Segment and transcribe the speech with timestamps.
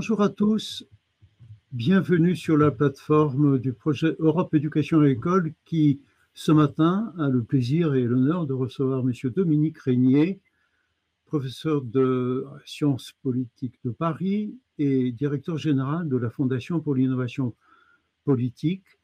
[0.00, 0.86] Bonjour à tous,
[1.72, 6.00] bienvenue sur la plateforme du projet Europe Éducation École qui,
[6.32, 9.12] ce matin, a le plaisir et l'honneur de recevoir M.
[9.24, 10.40] Dominique Régnier,
[11.26, 17.54] professeur de sciences politiques de Paris et directeur général de la Fondation pour l'innovation
[18.24, 18.98] politique.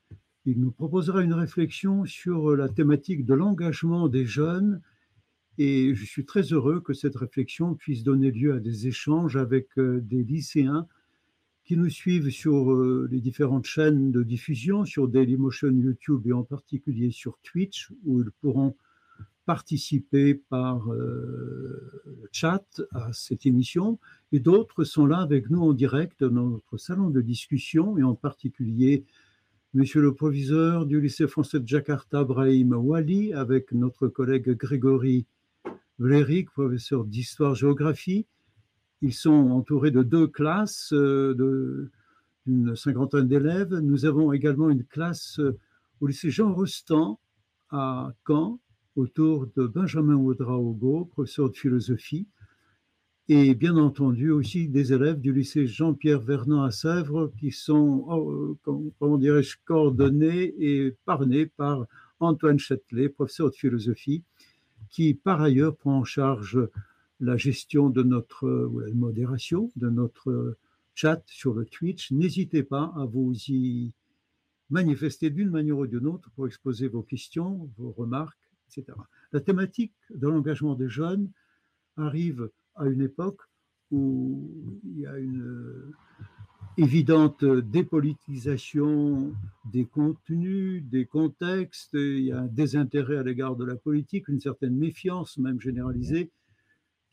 [0.46, 4.80] Il nous proposera une réflexion sur la thématique de l'engagement des jeunes
[5.58, 9.68] et je suis très heureux que cette réflexion puisse donner lieu à des échanges avec
[9.78, 10.86] euh, des lycéens
[11.66, 16.44] qui nous suivent sur euh, les différentes chaînes de diffusion, sur Dailymotion YouTube et en
[16.44, 18.76] particulier sur Twitch, où ils pourront
[19.46, 23.98] participer par euh, chat à cette émission.
[24.32, 28.14] Et d'autres sont là avec nous en direct dans notre salon de discussion, et en
[28.14, 29.04] particulier
[29.74, 35.26] Monsieur le proviseur du lycée français de Jakarta, Brahim Wali, avec notre collègue Grégory
[35.98, 38.26] Vléric, professeur d'histoire-géographie.
[39.02, 41.90] Ils sont entourés de deux classes euh,
[42.46, 43.74] d'une cinquantaine d'élèves.
[43.74, 45.58] Nous avons également une classe euh,
[46.00, 47.18] au lycée Jean Rostand
[47.70, 48.58] à Caen,
[48.96, 52.26] autour de Benjamin Ouedraogo, professeur de philosophie,
[53.28, 58.56] et bien entendu aussi des élèves du lycée Jean-Pierre Vernant à Sèvres qui sont, oh,
[58.98, 61.86] comment dirais-je, coordonnés et parnés par
[62.20, 64.22] Antoine Châtelet, professeur de philosophie,
[64.90, 66.58] qui par ailleurs prend en charge
[67.20, 70.56] la gestion de notre la modération de notre
[70.94, 72.10] chat sur le Twitch.
[72.10, 73.92] N'hésitez pas à vous y
[74.70, 78.38] manifester d'une manière ou d'une autre pour exposer vos questions, vos remarques,
[78.68, 78.98] etc.
[79.32, 81.30] La thématique de l'engagement des jeunes
[81.96, 83.40] arrive à une époque
[83.90, 84.50] où
[84.84, 85.92] il y a une
[86.76, 89.32] évidente dépolitisation
[89.72, 94.40] des contenus, des contextes, il y a un désintérêt à l'égard de la politique, une
[94.40, 96.30] certaine méfiance même généralisée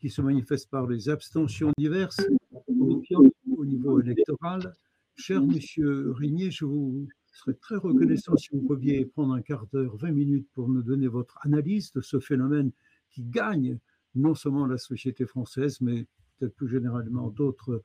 [0.04, 2.20] qui se manifeste par les abstentions diverses
[2.68, 4.74] au niveau électoral.
[5.16, 9.96] Cher monsieur Rigné, je vous serais très reconnaissant si vous pouviez prendre un quart d'heure,
[9.96, 12.70] 20 minutes pour nous donner votre analyse de ce phénomène
[13.08, 13.78] qui gagne
[14.14, 16.04] non seulement la société française, mais
[16.38, 17.82] peut-être plus généralement d'autres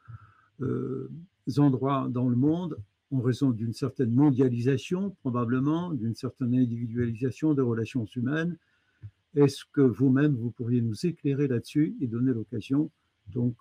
[0.60, 1.10] euh,
[1.56, 2.76] endroits dans le monde
[3.12, 8.58] en raison d'une certaine mondialisation, probablement, d'une certaine individualisation des relations humaines.
[9.36, 12.90] Est-ce que vous-même, vous pourriez nous éclairer là-dessus et donner l'occasion,
[13.28, 13.56] donc,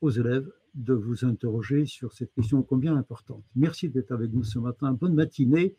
[0.00, 3.44] aux élèves de vous interroger sur cette question combien importante?
[3.54, 4.92] Merci d'être avec nous ce matin.
[4.92, 5.74] Bonne matinée.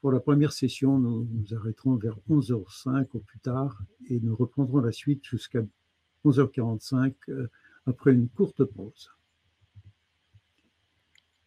[0.00, 4.80] Pour la première session, nous nous arrêterons vers 11h05 au plus tard et nous reprendrons
[4.80, 5.60] la suite jusqu'à
[6.24, 7.48] 11h45 euh,
[7.86, 9.10] après une courte pause.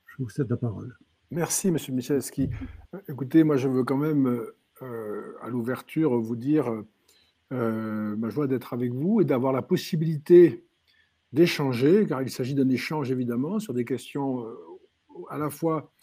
[0.05, 0.95] Je vous cède la parole.
[1.31, 2.49] Merci, Monsieur Michalski.
[3.07, 4.27] Écoutez, moi, je veux quand même,
[4.83, 6.83] euh, à l'ouverture, vous dire
[7.53, 10.65] euh, ma joie d'être avec vous et d'avoir la possibilité
[11.31, 14.55] d'échanger, car il s'agit d'un échange, évidemment, sur des questions euh,
[15.29, 15.93] à la fois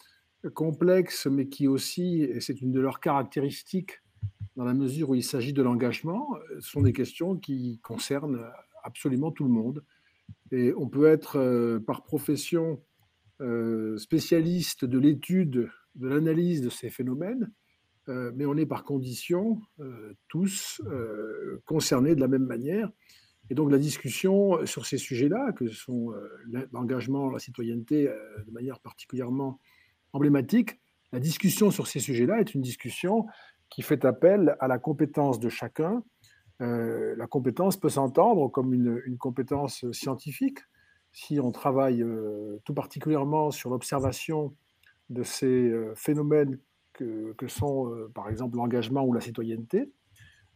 [0.53, 4.01] complexes, mais qui aussi, et c'est une de leurs caractéristiques,
[4.55, 8.43] dans la mesure où il s'agit de l'engagement, sont des questions qui concernent
[8.83, 9.83] absolument tout le monde.
[10.51, 12.81] Et on peut être par profession
[13.41, 17.51] euh, spécialiste de l'étude, de l'analyse de ces phénomènes,
[18.11, 20.81] euh, mais on est par condition euh, tous
[21.65, 22.89] concernés de la même manière.
[23.49, 26.13] Et donc la discussion sur ces sujets-là, que sont
[26.71, 29.59] l'engagement, la citoyenneté de manière particulièrement
[30.13, 30.79] emblématique,
[31.11, 33.25] la discussion sur ces sujets-là est une discussion
[33.69, 36.01] qui fait appel à la compétence de chacun.
[36.59, 40.59] la compétence peut s'entendre comme une, compétence scientifique,
[41.11, 44.55] si on travaille euh, tout particulièrement sur l'observation
[45.09, 46.57] de ces euh, phénomènes
[47.37, 49.91] que, sont, euh, par exemple, l'engagement ou la citoyenneté.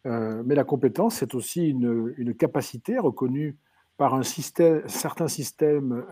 [0.06, 3.57] mais la compétence, c'est aussi une, capacité reconnue
[3.97, 6.05] par un système, certain système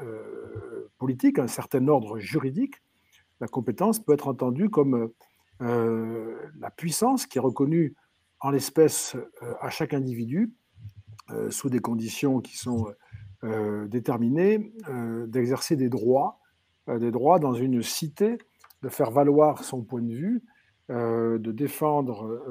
[0.98, 2.82] politique, un certain ordre juridique.
[3.40, 5.12] La compétence peut être entendue comme
[5.60, 7.94] la puissance qui est reconnue
[8.40, 9.16] en l'espèce
[9.62, 10.52] à chaque individu
[11.52, 12.88] sous des conditions qui sont
[13.44, 16.40] euh, déterminé euh, d'exercer des droits,
[16.88, 18.38] euh, des droits dans une cité,
[18.84, 20.44] de faire valoir son point de vue,
[20.90, 22.44] de défendre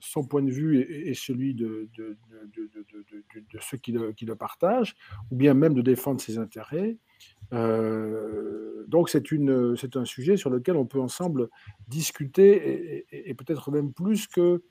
[0.00, 1.88] son point de vue et, celui de,
[3.60, 4.96] ceux qui le, partagent,
[5.30, 6.96] ou bien même de défendre ses intérêts.
[7.52, 11.48] donc c'est un sujet sur lequel on peut ensemble
[11.86, 14.62] discuter et, peut-être même plus que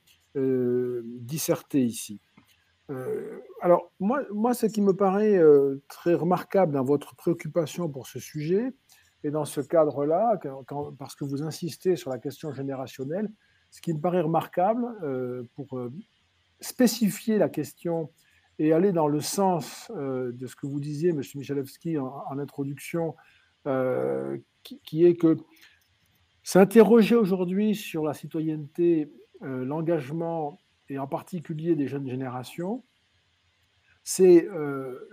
[1.21, 2.19] disserter ici.
[2.89, 8.07] Euh, alors, moi, moi, ce qui me paraît euh, très remarquable dans votre préoccupation pour
[8.07, 8.73] ce sujet,
[9.23, 10.39] et dans ce cadre-là,
[10.97, 13.31] parce que vous insistez sur la question générationnelle,
[13.71, 15.79] ce qui me paraît remarquable euh, pour
[16.59, 18.11] spécifier la question
[18.59, 21.21] et aller dans le sens de ce que vous disiez, M.
[21.35, 23.15] Michalewski, en, introduction,
[24.63, 25.37] qui, est que
[26.43, 29.11] s'interroger aujourd'hui sur la citoyenneté,
[29.41, 30.59] l'engagement,
[30.89, 32.83] et en particulier des jeunes générations,
[34.03, 34.47] c'est,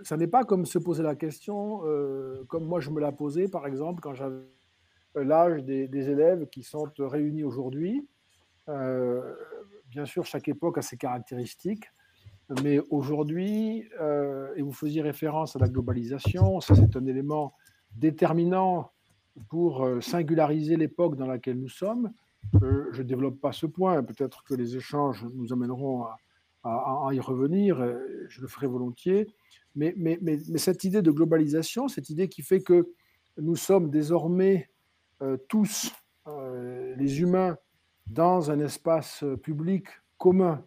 [0.03, 1.81] ça n'est pas comme se poser la question,
[2.47, 4.43] comme moi je me la posais, par exemple, quand j'avais
[5.15, 8.05] l'âge des, élèves qui sont réunis aujourd'hui.
[8.67, 11.85] bien sûr, chaque époque a ses caractéristiques,
[12.63, 13.87] mais aujourd'hui,
[14.57, 17.53] et vous faisiez référence à la globalisation, ça c'est un élément
[17.95, 18.91] déterminant
[19.47, 22.11] pour singulariser l'époque dans laquelle nous sommes.
[22.61, 26.17] je ne développe pas ce point, peut-être que les échanges nous amèneront à,
[26.63, 29.27] à, y revenir, euh, je le ferai volontiers.
[29.75, 29.95] Mais,
[30.57, 32.91] cette idée de globalisation, cette idée qui fait que
[33.37, 34.69] nous sommes désormais
[35.21, 35.93] euh, tous,
[36.27, 37.57] euh, les humains,
[38.07, 39.85] dans un espace public
[40.17, 40.65] commun,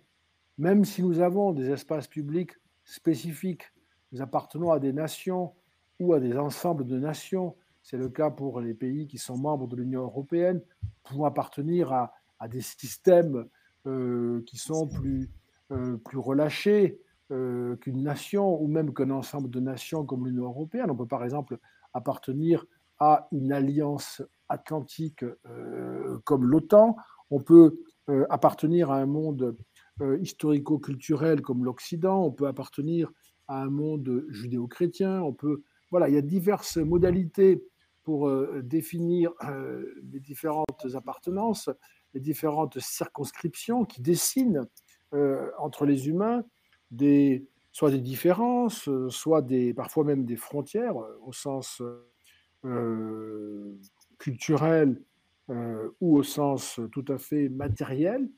[0.57, 2.53] même si nous avons des espaces publics
[2.85, 3.65] spécifiques,
[4.13, 5.53] nous appartenons à des nations
[6.01, 9.67] ou à des ensembles de nations, c'est le cas pour les pays qui sont membres
[9.67, 10.63] de l'Union européenne,
[11.03, 13.47] pouvons appartenir à des systèmes
[13.85, 15.29] qui sont plus,
[15.73, 17.01] euh, plus relâché
[17.33, 20.91] euh, qu'une nation ou même qu'un ensemble de nations comme l'Union européenne.
[20.91, 21.59] On peut par exemple
[21.95, 22.67] appartenir
[22.99, 24.21] à une alliance
[24.51, 26.97] atlantique euh, comme l'OTAN.
[27.31, 27.81] On peut
[28.29, 29.57] appartenir à un monde
[30.21, 32.23] historico-culturel comme l'Occident.
[32.23, 33.11] On peut appartenir
[33.49, 35.23] à un monde judéo-chrétien.
[35.23, 37.65] On peut voilà, il y a diverses modalités
[38.03, 38.31] pour
[38.63, 39.33] définir
[40.03, 41.71] les différentes appartenances,
[42.13, 44.69] les différentes circonscriptions qui dessinent
[45.15, 46.45] euh, entre les humains
[46.91, 51.83] des, soit des différences, euh, soit des, parfois même des frontières euh, au sens
[54.19, 54.99] culturel
[56.01, 58.31] ou au sens tout à fait matériel.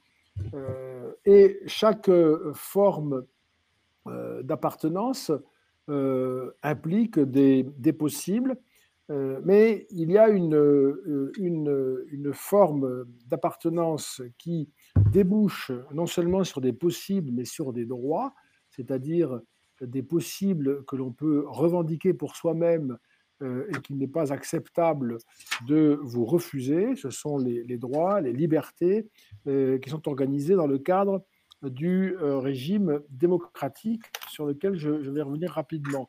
[1.24, 2.10] et chaque
[2.52, 3.24] forme
[4.42, 5.30] d'appartenance
[6.64, 8.56] implique des, des possibles,
[9.08, 14.68] mais il y a une, une, forme d'appartenance qui
[15.12, 18.34] débouche non seulement sur des possibles, mais sur des droits,
[18.70, 19.40] c'est-à-dire
[19.80, 22.98] des possibles que l'on peut revendiquer pour soi-même
[23.42, 25.18] euh, et qu'il n'est pas acceptable
[25.66, 26.96] de vous refuser.
[26.96, 29.10] Ce sont les, droits, les libertés
[29.46, 31.22] euh, qui sont organisés dans le cadre
[31.62, 36.08] du euh, régime démocratique sur lequel je, vais revenir rapidement.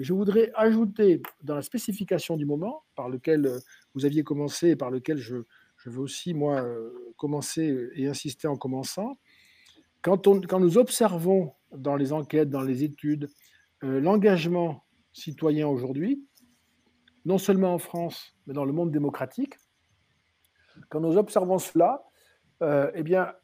[0.00, 3.60] Je voudrais ajouter dans la spécification du moment par lequel
[3.94, 5.36] vous aviez commencé et par lequel je,
[5.76, 9.18] je veux aussi, moi, euh, commencer et insister en commençant.
[10.00, 13.28] Quand, on, quand nous observons dans les enquêtes, dans les études,
[13.84, 16.24] euh, l'engagement citoyen aujourd'hui,
[17.26, 19.56] non seulement en France, mais dans le monde démocratique,
[20.88, 22.04] quand nous observons cela,
[22.62, 23.34] euh, eh bien,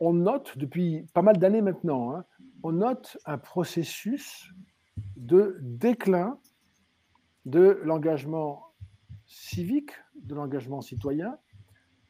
[0.00, 2.24] on note depuis pas mal d'années maintenant, hein,
[2.64, 4.50] on note un processus
[5.16, 6.38] de déclin
[7.44, 8.62] de l'engagement
[9.24, 11.38] civique, de l'engagement citoyen,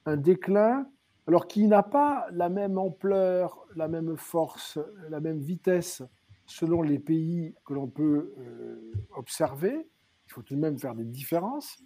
[0.05, 0.87] un déclin,
[1.27, 6.03] alors qui n'a pas la même ampleur, la même force, la même vitesse
[6.47, 9.89] selon les pays que l'on peut euh, observer.
[10.27, 11.83] Il faut tout de même faire des différences,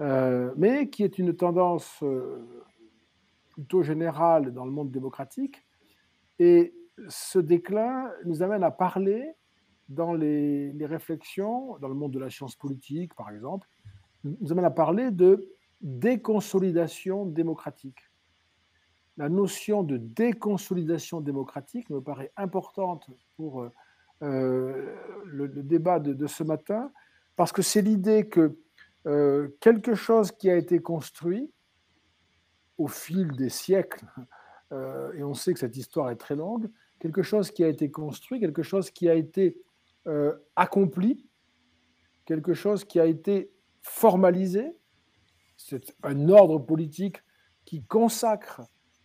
[0.00, 2.64] euh, mais qui est une tendance euh,
[3.50, 5.64] plutôt générale dans le monde démocratique.
[6.38, 6.74] Et
[7.08, 9.34] ce déclin nous amène à parler
[9.88, 13.68] dans les réflexions, dans le monde de la science politique, par exemple,
[14.24, 15.48] nous amène à parler de
[15.80, 17.98] déconsolidation démocratique.
[19.16, 23.68] La notion de déconsolidation démocratique me paraît importante pour
[24.22, 24.94] euh,
[25.26, 26.92] le, débat de, ce matin,
[27.36, 28.56] parce que c'est l'idée que
[29.06, 31.50] euh, quelque chose qui a été construit
[32.78, 34.06] au fil des siècles,
[34.70, 36.70] euh, et on sait que cette histoire est très longue,
[37.00, 39.58] quelque chose qui a été construit, quelque chose qui a été
[40.56, 41.28] accompli,
[42.24, 44.76] quelque chose qui a été formalisé.
[45.56, 47.18] C'est un ordre politique
[47.64, 48.62] qui consacre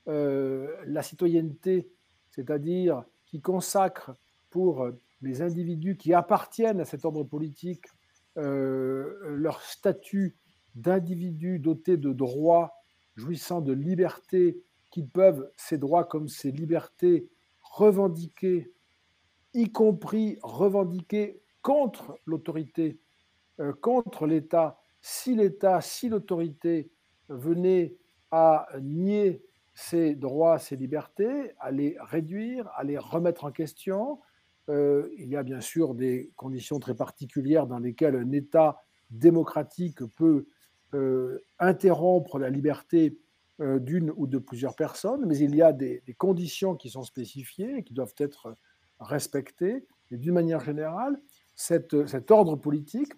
[0.08, 1.89] euh, la citoyenneté,
[2.32, 4.16] c'est-à-dire qui consacre
[4.50, 4.89] pour
[5.22, 7.86] les individus qui appartiennent à cet ordre politique
[8.38, 10.38] euh, leur statut
[10.75, 12.74] d'individus dotés de droits,
[13.16, 17.27] jouissant de libertés, qui peuvent, ces droits comme ces libertés,
[17.62, 18.72] revendiquer,
[19.58, 23.00] y compris revendiquer contre l'autorité
[23.60, 26.92] euh, contre l'État si l'État, si l'autorité
[27.28, 27.96] venait
[28.30, 34.20] à nier ses droits, ses libertés, à les réduire, à les remettre en question.
[34.70, 40.06] Euh, il y a bien sûr des conditions très particulières dans lesquelles un État démocratique
[40.18, 40.46] peut
[40.94, 43.18] euh, interrompre la liberté
[43.60, 47.78] d'une ou de plusieurs personnes, mais il y a des, des, conditions qui sont spécifiées
[47.78, 48.56] et qui doivent être
[49.00, 49.86] respecté.
[50.12, 51.20] Et d'une manière générale,
[51.56, 53.13] cet ordre politique,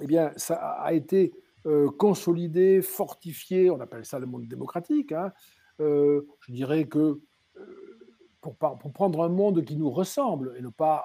[0.00, 1.32] eh bien, ça a été
[1.66, 5.12] euh, consolidé, fortifié, on appelle ça le monde démocratique.
[5.12, 5.32] Hein.
[5.80, 7.20] Euh, je dirais que
[8.40, 11.04] pour, pour, prendre un monde qui nous ressemble et ne pas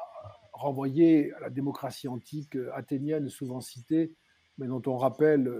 [0.53, 4.13] renvoyer à la démocratie antique athénienne souvent citée,
[4.57, 5.51] mais dont on rappelle,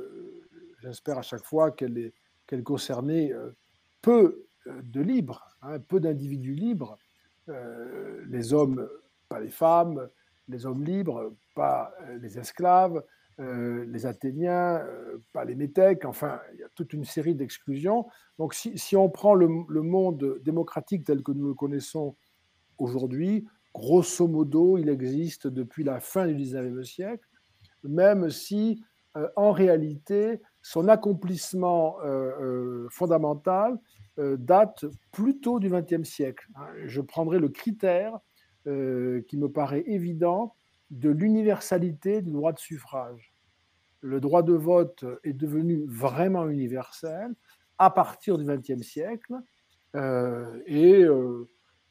[0.82, 2.12] j'espère à chaque fois qu'elle
[2.46, 3.32] qu'elle concernait
[4.02, 6.98] peu de libres, hein, peu d'individus libres,
[7.52, 8.88] euh, les hommes,
[9.30, 10.10] pas les femmes,
[10.48, 13.04] les hommes libres, pas euh, les esclaves,
[13.40, 14.86] euh, les Athéniens,
[15.34, 18.08] pas les métèques, enfin, il y a toute une série d'exclusions.
[18.38, 22.16] Donc, si, on prend le, monde démocratique tel que nous le connaissons
[22.78, 27.26] aujourd'hui, grosso modo, il existe depuis la fin du 19e siècle,
[27.84, 28.84] même si,
[29.36, 31.98] en réalité, son accomplissement
[32.90, 33.78] fondamental
[34.20, 36.46] euh, date plutôt du XXe siècle.
[36.56, 36.68] Hein.
[36.86, 38.20] Je prendrai le critère
[38.68, 40.54] euh, qui me paraît évident
[40.90, 43.34] de l'universalité du droit de suffrage.
[44.02, 47.34] Le droit de vote est devenu vraiment universel
[47.78, 49.36] à partir du XXe siècle
[49.96, 51.06] euh, et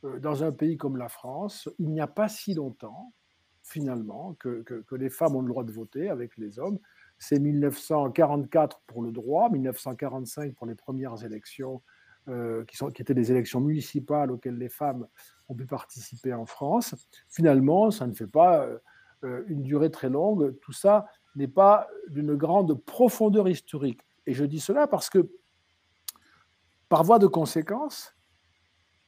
[0.03, 3.15] dans un pays comme la France, il n'y a pas si longtemps,
[3.63, 6.79] finalement, que, les femmes ont le droit de voter avec les hommes.
[7.21, 11.83] C'est 1944 pour le droit, 1945 pour les premières élections
[12.29, 15.07] euh, qui, étaient des élections municipales auxquelles les femmes
[15.51, 16.95] ont pu participer en France.
[17.29, 18.67] Finalement, ça ne fait pas
[19.23, 20.59] euh, une durée très longue.
[20.61, 24.01] Tout ça n'est pas d'une grande profondeur historique.
[24.27, 25.31] Et je dis cela parce que,
[26.89, 28.17] par voie de conséquence,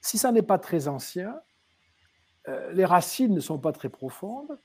[0.03, 1.41] si ça n'est pas très ancien,
[2.49, 4.59] euh, les racines ne sont pas très profondes.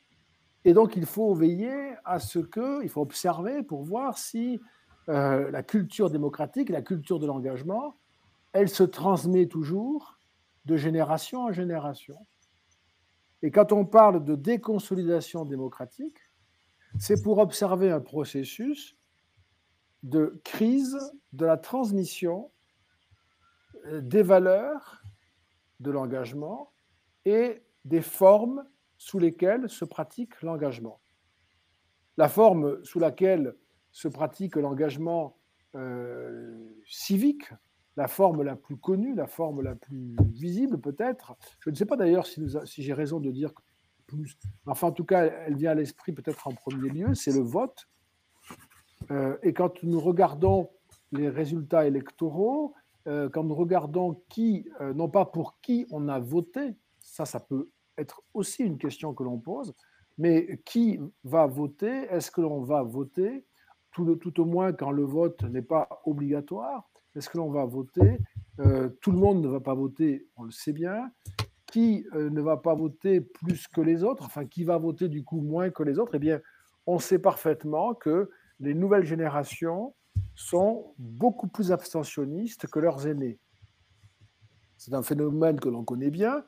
[0.65, 4.59] Et donc, il faut veiller à ce que, il faut observer pour voir si
[5.07, 7.95] la culture démocratique, la culture de l'engagement,
[8.51, 10.17] elle se transmet toujours
[10.65, 12.17] de génération en génération.
[13.41, 16.17] Et quand on parle de déconsolidation démocratique,
[16.99, 18.97] c'est pour observer un processus
[20.03, 20.97] de crise
[21.33, 22.51] de la transmission
[23.85, 25.03] euh, des valeurs
[25.79, 26.71] de l'engagement
[27.25, 28.65] et des formes
[28.97, 30.99] sous lesquelles se pratique l'engagement.
[32.17, 33.55] La forme sous laquelle
[33.91, 35.37] se pratique l'engagement
[35.75, 37.51] euh, civique,
[37.95, 41.35] la forme la plus connue, la forme la plus visible peut-être.
[41.59, 43.53] Je ne sais pas d'ailleurs si, j'ai raison de dire
[44.07, 44.37] plus.
[44.65, 47.87] Enfin, en tout cas, elle vient à l'esprit peut-être en premier lieu, c'est le vote.
[49.11, 50.69] Euh, et quand nous regardons
[51.11, 52.73] les résultats électoraux,
[53.07, 57.69] euh, quand nous regardons qui, non pas pour qui on a voté, ça, ça peut
[57.97, 59.73] être aussi une question que l'on pose,
[60.17, 62.05] mais qui va voter?
[62.09, 63.45] Est-ce que l'on va voter?
[63.91, 66.87] Tout, au moins quand le vote n'est pas obligatoire
[67.17, 68.19] est-ce que l'on va voter?
[68.59, 71.11] Euh, Tout le monde ne va pas voter, on le sait bien.
[71.65, 74.23] Qui euh, ne va pas voter plus que les autres?
[74.23, 76.15] Enfin, qui va voter du coup moins que les autres?
[76.15, 76.39] Eh bien,
[76.85, 79.95] on sait parfaitement que les nouvelles générations
[80.35, 83.39] sont beaucoup plus abstentionnistes que leurs aînés.
[84.77, 86.45] C'est un phénomène que l'on connaît bien,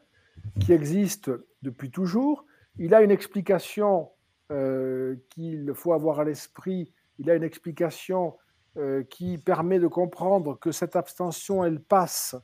[0.60, 1.32] qui existe
[1.62, 2.46] depuis toujours.
[2.78, 4.10] Il a une explication
[4.52, 6.94] euh, qu'il faut avoir à l'esprit.
[7.20, 8.38] Il a une explication
[8.78, 12.36] euh, qui permet de comprendre que cette abstention, elle passe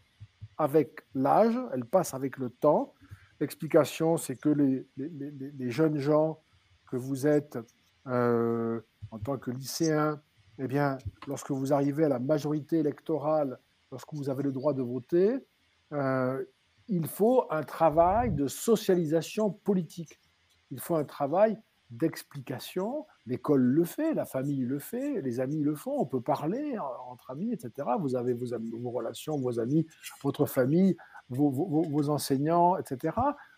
[0.58, 2.94] avec l'âge, elle passe avec le temps.
[3.40, 6.40] L'explication, c'est que les, jeunes gens
[6.90, 7.58] que vous êtes
[8.08, 8.80] euh,
[9.12, 10.22] en tant que lycéens,
[10.60, 10.98] eh bien,
[11.28, 13.60] lorsque vous arrivez à la majorité électorale,
[13.92, 15.40] lorsque vous avez le droit de voter,
[16.88, 20.20] il faut un travail de socialisation politique.
[20.72, 21.58] Il faut un travail
[21.90, 23.06] d'explication.
[23.26, 26.00] L'école le fait, la famille le fait, les amis le font.
[26.00, 26.78] On peut parler
[27.10, 27.88] entre amis, etc.
[28.00, 29.86] Vous avez vos, relations, vos amis,
[30.24, 30.96] votre famille,
[31.30, 33.16] vos, enseignants, etc.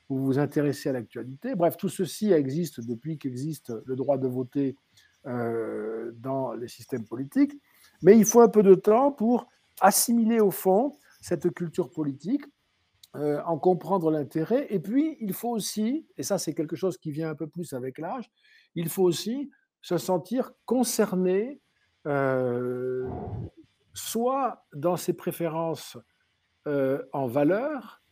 [0.09, 1.55] Vous vous intéressez à l'actualité.
[1.55, 4.77] Bref, tout ceci existe depuis qu'existe le droit de voter
[5.25, 7.53] euh, dans les systèmes politiques.
[8.01, 9.47] Mais il faut un peu de temps pour
[9.81, 12.45] assimiler au fond cette culture politique
[13.17, 14.67] euh, en comprendre l'intérêt.
[14.69, 17.73] Et puis, il faut aussi, et ça c'est quelque chose qui vient un peu plus
[17.73, 18.29] avec l'âge,
[18.75, 19.49] il faut aussi
[19.81, 21.59] se sentir concerné,
[22.05, 23.09] euh,
[23.95, 25.97] soit dans ses préférences
[26.67, 28.03] euh, en valeur,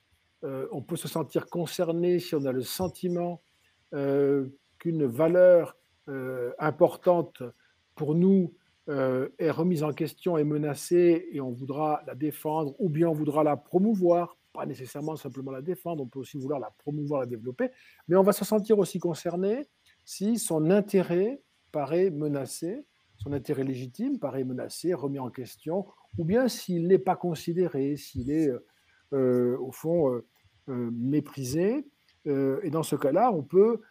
[0.72, 3.42] on peut se sentir concerné si on a le sentiment
[3.92, 5.76] qu'une valeur
[6.60, 7.42] importante
[7.96, 8.54] pour nous
[8.88, 13.44] est remise en question, est menacée, et on voudra la défendre, ou bien on voudra
[13.44, 17.70] la promouvoir pas nécessairement simplement la défendre, on peut aussi vouloir la promouvoir, la développer,
[18.08, 19.68] mais on va se sentir aussi concerné
[20.06, 22.86] si son intérêt paraît menacé,
[23.18, 25.86] son intérêt légitime paraît menacé, remis en question,
[26.18, 28.50] ou bien s'il n'est pas considéré, s'il est
[29.14, 30.26] euh, au fond euh,
[30.70, 31.86] euh, méprisé.
[32.26, 33.82] et dans ce cas-là, on peut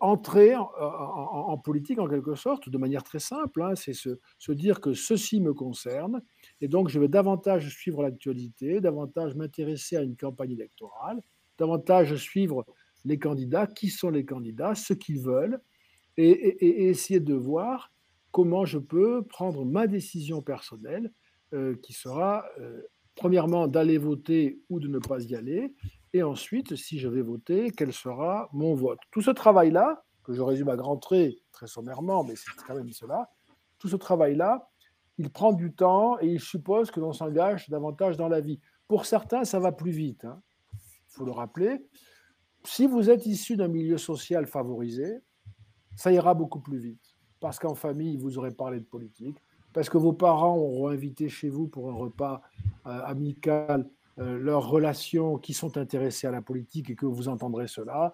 [0.00, 3.62] entrer en, politique en quelque sorte de manière très simple.
[3.62, 3.74] Hein.
[3.74, 6.22] c'est se, se, dire que ceci me concerne
[6.60, 11.20] et donc je vais davantage suivre l'actualité, davantage m'intéresser à une campagne électorale,
[11.58, 12.64] davantage suivre
[13.04, 15.60] les candidats, qui sont les candidats, ce qu'ils veulent,
[16.16, 17.92] et, essayer de voir
[18.32, 21.12] comment je peux prendre ma décision personnelle,
[21.54, 22.82] euh, qui sera euh,
[23.14, 25.72] premièrement d'aller voter ou de ne pas y aller,
[26.12, 28.98] et ensuite, si je vais voter, quel sera mon vote?
[29.10, 32.90] Tout ce travail-là, que je résume à grands traits très sommairement, mais c'est quand même
[32.92, 33.30] cela,
[33.78, 34.68] tout ce travail-là,
[35.18, 38.60] il prend du temps et il suppose que l'on s'engage davantage dans la vie.
[38.86, 40.42] Pour certains, ça va plus vite, il hein.
[41.08, 41.86] faut le rappeler.
[42.64, 45.20] Si vous êtes issu d'un milieu social favorisé,
[45.96, 47.16] ça ira beaucoup plus vite.
[47.40, 49.38] Parce qu'en famille, vous aurez parlé de politique,
[49.72, 52.42] parce que vos parents auront invité chez vous pour un repas
[52.86, 53.88] euh, amical
[54.18, 58.12] leurs relations qui sont intéressées à la politique et que vous entendrez cela,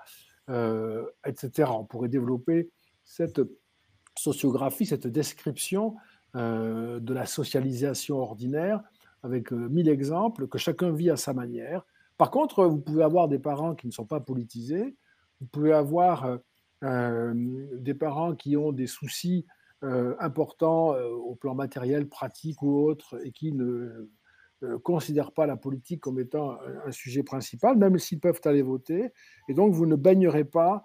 [0.50, 1.70] euh, etc.
[1.72, 2.70] On pourrait développer
[3.04, 3.40] cette
[4.16, 5.96] sociographie, cette description
[6.34, 8.82] de la socialisation ordinaire
[9.22, 11.84] avec mille exemples que chacun vit à sa manière
[12.16, 14.96] par contre, vous pouvez avoir des parents qui ne sont pas politisés,
[15.40, 16.36] vous pouvez avoir euh,
[16.84, 17.34] euh,
[17.74, 19.46] des parents qui ont des soucis
[19.82, 24.08] euh, importants au plan matériel, pratique ou autre, et qui ne
[24.82, 29.10] considèrent pas la politique comme étant un, sujet principal, même s'ils peuvent aller voter.
[29.48, 30.84] Et donc, vous ne baignerez pas,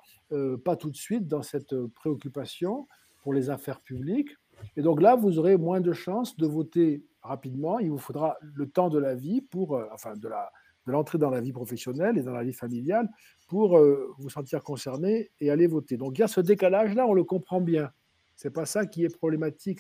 [0.64, 2.88] pas tout de suite dans cette préoccupation
[3.22, 4.32] pour les affaires publiques.
[4.76, 7.80] Et donc là, vous aurez moins de chances de voter rapidement.
[7.80, 10.52] Il vous faudra le temps de la vie pour, enfin, de la,
[10.90, 13.10] de l'entrée dans la vie professionnelle et dans la vie familiale
[13.48, 15.98] pour euh, vous sentir concerné et aller voter.
[15.98, 17.92] Donc il y a ce décalage-là, on le comprend bien.
[18.36, 19.80] C'est pas ça qui est problématique.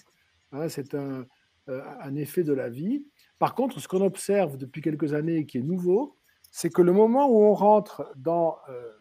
[0.51, 1.25] Hein, c'est un,
[1.70, 3.05] euh, un, effet de la vie.
[3.40, 6.16] Par contre, ce qu'on observe depuis quelques années et qui est nouveau,
[6.52, 8.92] c'est que le moment où on rentre dans euh,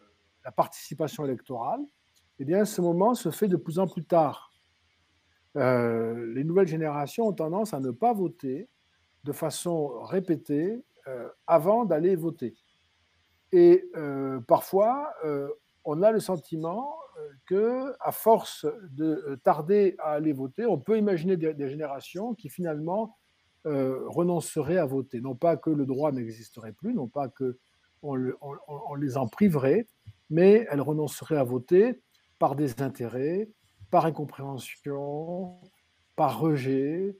[0.43, 1.81] la participation électorale,
[2.39, 4.53] eh ce moment se fait de plus en plus tard.
[5.55, 8.69] les nouvelles générations ont tendance à ne pas voter
[9.23, 12.55] de façon répétée euh, avant d'aller voter.
[13.51, 15.49] Et euh, parfois, euh,
[15.85, 16.95] on a le sentiment
[17.45, 23.17] que, à force de tarder à aller voter, on peut imaginer des, générations qui finalement
[23.65, 25.21] renonceraient à voter.
[25.21, 27.57] Non pas que le droit n'existerait plus, non pas que
[28.01, 29.85] on, les en priverait,
[30.29, 32.01] mais elles renonceraient à voter
[32.37, 33.49] par des intérêts,
[33.91, 35.59] par incompréhension,
[36.15, 37.17] par rejet,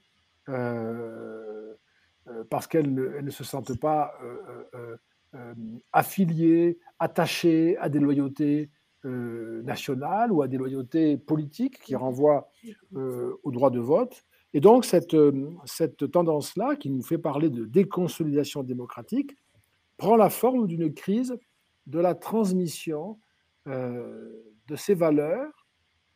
[2.29, 4.97] euh, parce qu'elles ne, se sentent pas euh,
[5.35, 5.53] euh,
[5.93, 8.69] affiliées, attachées à des loyautés
[9.05, 12.49] nationales ou à des loyautés politiques qui renvoient
[12.91, 14.25] au droit de vote.
[14.53, 15.15] Et donc cette,
[15.65, 19.35] cette tendance-là, qui nous fait parler de déconsolidation démocratique,
[19.97, 21.37] prend la forme d'une crise
[21.85, 23.19] de la transmission
[23.65, 25.67] de ces valeurs,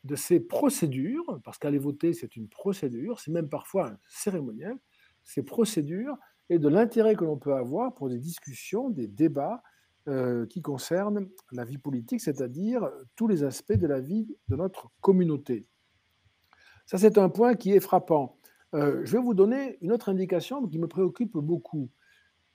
[0.03, 4.77] de ces procédures, parce qu'aller voter, c'est une procédure, c'est même parfois un cérémoniel,
[5.23, 6.17] ces procédures
[6.49, 9.63] et de l'intérêt que l'on peut avoir pour des discussions, des débats
[10.09, 14.91] euh, qui concernent la vie politique, c'est-à-dire tous les aspects de la vie de notre
[14.99, 15.65] communauté.
[16.85, 18.37] Ça, c'est un point qui est frappant.
[18.73, 21.89] Euh, je vais vous donner une autre indication qui me préoccupe beaucoup.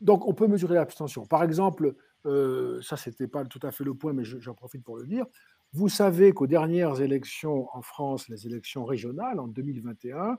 [0.01, 1.27] Donc, on peut mesurer l'abstention.
[1.27, 1.95] Par exemple,
[2.27, 5.07] euh, ça, ce n'était pas tout à fait le point, mais j'en profite pour le
[5.07, 5.27] dire.
[5.73, 10.39] Vous savez qu'aux dernières élections en France, les élections régionales en 2021,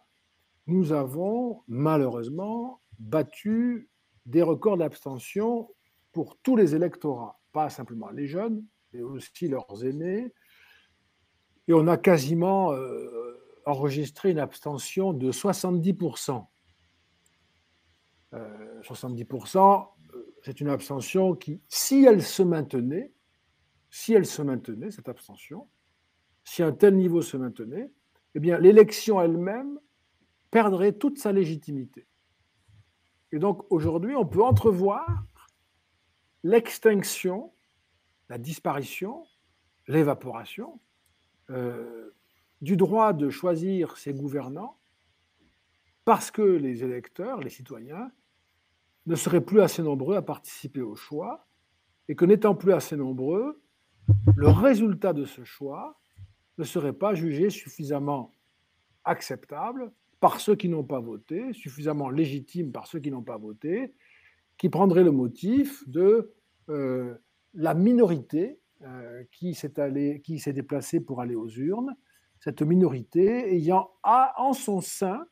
[0.68, 3.90] nous avons malheureusement battu
[4.26, 5.70] des records d'abstention
[6.12, 10.34] pour tous les électorats, pas simplement les jeunes, mais aussi leurs aînés.
[11.68, 13.19] Et on a quasiment euh,
[13.70, 16.46] enregistré une abstention de 70%.
[18.32, 23.12] 70%, euh, c'est une abstention qui, si elle se maintenait,
[23.90, 25.68] si elle se maintenait, cette abstention,
[26.44, 27.92] si un tel niveau se maintenait,
[28.36, 29.80] eh bien, l'élection elle-même
[30.52, 32.08] perdrait toute sa légitimité.
[33.32, 35.26] Et donc aujourd'hui, on peut entrevoir
[36.44, 37.52] l'extinction,
[38.30, 39.26] la disparition,
[39.88, 40.80] l'évaporation
[41.50, 42.12] euh,
[42.62, 44.78] du droit de choisir ses gouvernants
[46.06, 48.12] parce que les électeurs, les citoyens,
[49.06, 51.48] ne seraient plus assez nombreux à participer au choix
[52.08, 53.62] et que n'étant plus assez nombreux,
[54.36, 56.00] le résultat de ce choix
[56.58, 58.34] ne serait pas jugé suffisamment
[59.04, 63.94] acceptable par ceux qui n'ont pas voté, suffisamment légitime par ceux qui n'ont pas voté,
[64.58, 66.34] qui prendraient le motif de
[66.70, 67.16] euh,
[67.54, 71.96] la minorité euh, qui s'est déplacée pour aller aux urnes,
[72.40, 75.26] cette minorité ayant en son sein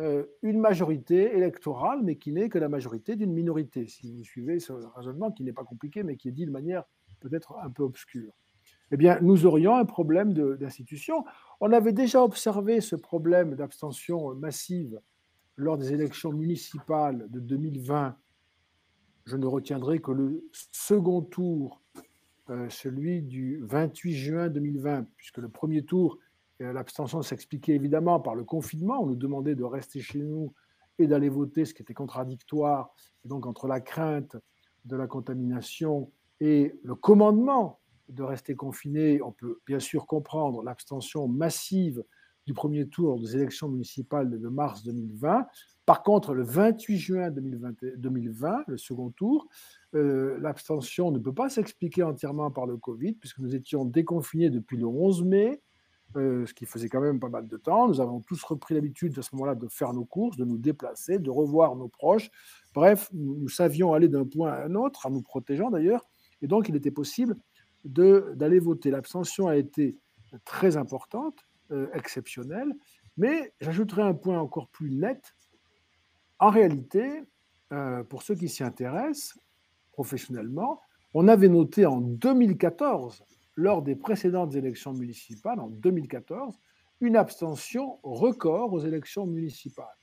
[0.00, 3.88] euh, une majorité électorale, mais qui n'est que la majorité d'une minorité.
[3.88, 6.84] Si vous suivez ce raisonnement qui n'est pas compliqué, mais qui est dit de manière
[7.20, 8.32] peut-être un peu obscure.
[8.90, 11.24] Eh bien, nous aurions un problème d'institution.
[11.60, 15.00] On avait déjà observé ce problème d'abstention massive
[15.56, 18.16] lors des élections municipales de 2020.
[19.26, 21.82] Je ne retiendrai que le second tour,
[22.70, 26.18] celui du 28 juin 2020, puisque le premier tour,
[26.60, 29.02] euh, l'abstention s'expliquait évidemment par le confinement.
[29.02, 30.52] On nous demandait de rester chez nous
[30.98, 32.90] et d'aller voter, ce qui était contradictoire.
[33.24, 34.36] Et donc, entre la crainte
[34.84, 41.28] de la contamination et le commandement de rester confiné, on peut bien sûr comprendre l'abstention
[41.28, 42.02] massive
[42.46, 45.46] du premier tour des élections municipales de mars 2020.
[45.84, 49.46] Par contre, le 28 juin 2020, le second tour,
[49.94, 54.76] euh, l'abstention ne peut pas s'expliquer entièrement par le Covid, puisque nous étions déconfinés depuis
[54.76, 55.62] le 11 mai,
[56.16, 57.88] euh, ce qui faisait quand même pas mal de temps.
[57.88, 61.18] Nous avons tous repris l'habitude à ce moment-là de faire nos courses, de nous déplacer,
[61.18, 62.30] de revoir nos proches.
[62.74, 66.06] Bref, nous savions aller d'un point à un autre, en nous protégeant d'ailleurs,
[66.42, 67.36] et donc il était possible
[67.84, 68.90] d'aller voter.
[68.90, 69.96] L'abstention a été
[70.44, 72.74] très importante, euh, exceptionnelle,
[73.16, 75.34] mais j'ajouterai un point encore plus net.
[76.38, 77.24] En réalité,
[78.08, 79.38] pour ceux qui s'y intéressent
[79.98, 80.80] professionnellement,
[81.12, 83.24] on avait noté en 2014,
[83.56, 86.56] lors des précédentes élections municipales, en 2014,
[87.00, 89.98] une abstention record aux élections municipales.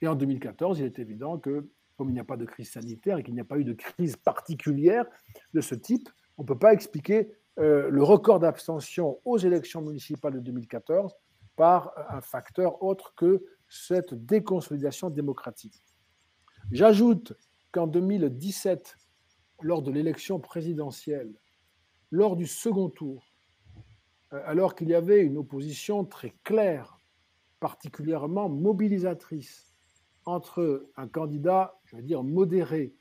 [0.00, 3.18] Et en 2014, il est évident que, comme il n'y a pas de crise sanitaire
[3.18, 5.04] et qu'il n'y a pas eu de crise particulière
[5.52, 10.34] de ce type, on ne peut pas expliquer euh, le record d'abstention aux élections municipales
[10.34, 11.12] de 2014
[11.56, 15.82] par un facteur autre que cette déconsolidation démocratique.
[16.70, 17.32] J'ajoute
[17.72, 18.96] qu'en 2017,
[19.62, 21.32] lors de l'élection présidentielle,
[22.10, 23.24] lors du second tour,
[24.32, 27.00] euh, alors qu'il y avait une opposition très claire,
[27.60, 29.74] particulièrement mobilisatrice,
[30.24, 32.94] entre un candidat, je veux dire, modéré,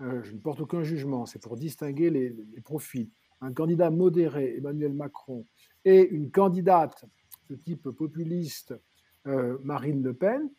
[0.00, 4.94] euh, je ne porte aucun jugement, c'est pour distinguer les, profils, un candidat modéré, Emmanuel
[4.94, 5.44] Macron,
[5.84, 7.04] et une candidate
[7.50, 8.74] de type populiste,
[9.26, 10.50] euh, Marine Le Pen.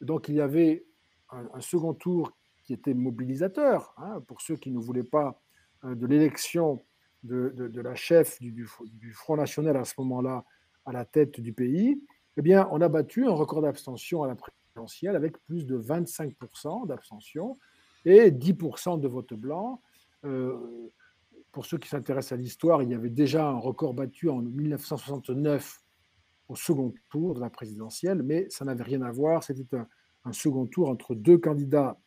[0.00, 0.84] Donc il y avait
[1.30, 2.32] un, second tour
[2.68, 5.40] qui était mobilisateur, hein, pour ceux qui ne voulaient pas
[5.84, 6.84] euh, de l'élection
[7.22, 8.66] de, la chef du,
[9.14, 10.44] Front National à ce moment-là
[10.84, 11.98] à la tête du pays.
[12.36, 16.86] Eh bien, on a battu un record d'abstention à la présidentielle avec plus de 25%
[16.86, 17.56] d'abstention
[18.04, 19.80] et 10% de vote blanc.
[20.26, 20.54] Euh,
[21.50, 25.80] pour ceux qui s'intéressent à l'histoire, il y avait déjà un record battu en 1969
[26.48, 29.42] au second tour de la présidentielle, mais ça n'avait rien à voir.
[29.42, 31.98] C'était un, second tour entre deux candidats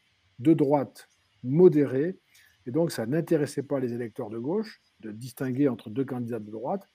[0.41, 1.09] de droite
[1.43, 2.17] modérés,
[2.65, 6.51] et donc ça n'intéressait pas les électeurs de gauche de distinguer entre deux candidats de
[6.51, 6.87] droite,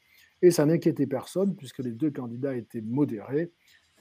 [0.42, 3.52] et ça n'inquiétait personne puisque les deux candidats étaient modérés,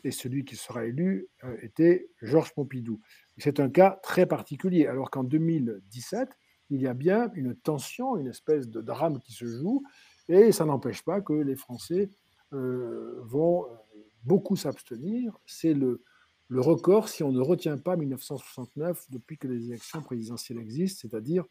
[0.04, 3.00] et celui qui sera élu euh, était Georges Pompidou.
[3.38, 6.30] C'est un cas très particulier, alors qu'en 2017,
[6.70, 9.84] il y a bien une tension, une espèce de drame qui se joue,
[10.28, 12.10] et ça n'empêche pas que les Français
[12.54, 13.76] euh, vont euh,
[14.24, 15.38] beaucoup s'abstenir.
[15.46, 16.04] C'est le,
[16.48, 21.46] le record si on ne retient pas 1969 depuis que les élections présidentielles existent, c'est-à-dire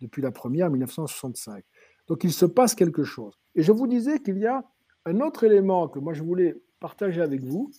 [0.00, 1.64] depuis la première 1965.
[2.08, 3.38] Donc il se passe quelque chose.
[3.54, 4.64] Et je vous disais qu'il y a
[5.06, 7.70] un autre élément que moi je voulais partager avec vous,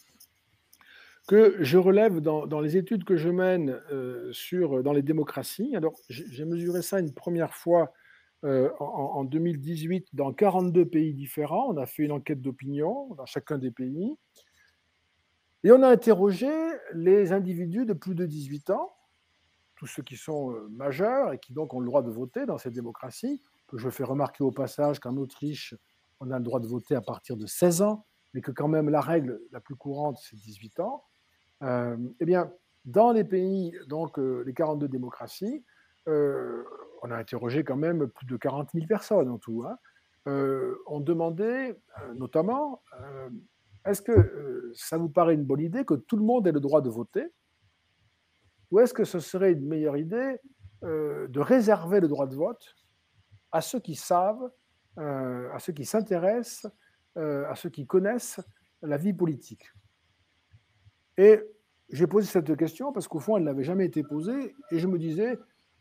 [1.27, 5.75] que je relève dans, les études que je mène euh, sur, dans les démocraties.
[5.75, 7.91] Alors, j'ai mesuré ça une première fois
[8.43, 11.71] euh, en, 2018 dans 42 pays différents.
[11.73, 14.15] On a fait une enquête d'opinion dans chacun des pays.
[15.65, 16.47] Et on a interrogé
[16.93, 18.95] les individus de plus de 18 ans,
[19.75, 22.59] tous ceux qui sont euh, majeurs et qui donc ont le droit de voter dans
[22.59, 23.41] cette démocratie.
[23.73, 25.73] Je fais remarquer au passage qu'en Autriche,
[26.19, 28.89] on a le droit de voter à partir de 16 ans, mais que quand même
[28.89, 31.03] la règle la plus courante, c'est 18 ans.
[31.63, 32.53] Euh, eh bien,
[32.85, 35.65] dans les pays, donc euh, les 42 démocraties,
[36.05, 39.65] on a interrogé quand même plus de 40 000 personnes en tout.
[39.67, 39.79] Hein.
[40.85, 41.75] on demandait
[42.13, 42.83] notamment,
[43.85, 46.81] est-ce que ça vous paraît une bonne idée que tout le monde ait le droit
[46.81, 47.25] de voter?
[48.71, 50.37] Ou est-ce que ce serait une meilleure idée
[50.81, 52.75] de réserver le droit de vote
[53.51, 54.51] à ceux qui savent,
[54.97, 56.67] à ceux qui s'intéressent,
[57.15, 58.41] à ceux qui connaissent
[58.81, 59.71] la vie politique?
[61.17, 61.39] Et
[61.89, 64.55] j'ai posé cette question parce qu'au fond, elle n'avait jamais été posée.
[64.71, 65.37] Et je me disais,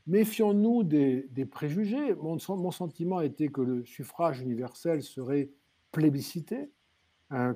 [0.07, 2.14] méfions-nous des, préjugés.
[2.14, 5.51] Mon, sentiment était que le suffrage universel serait
[5.93, 6.71] plébiscité,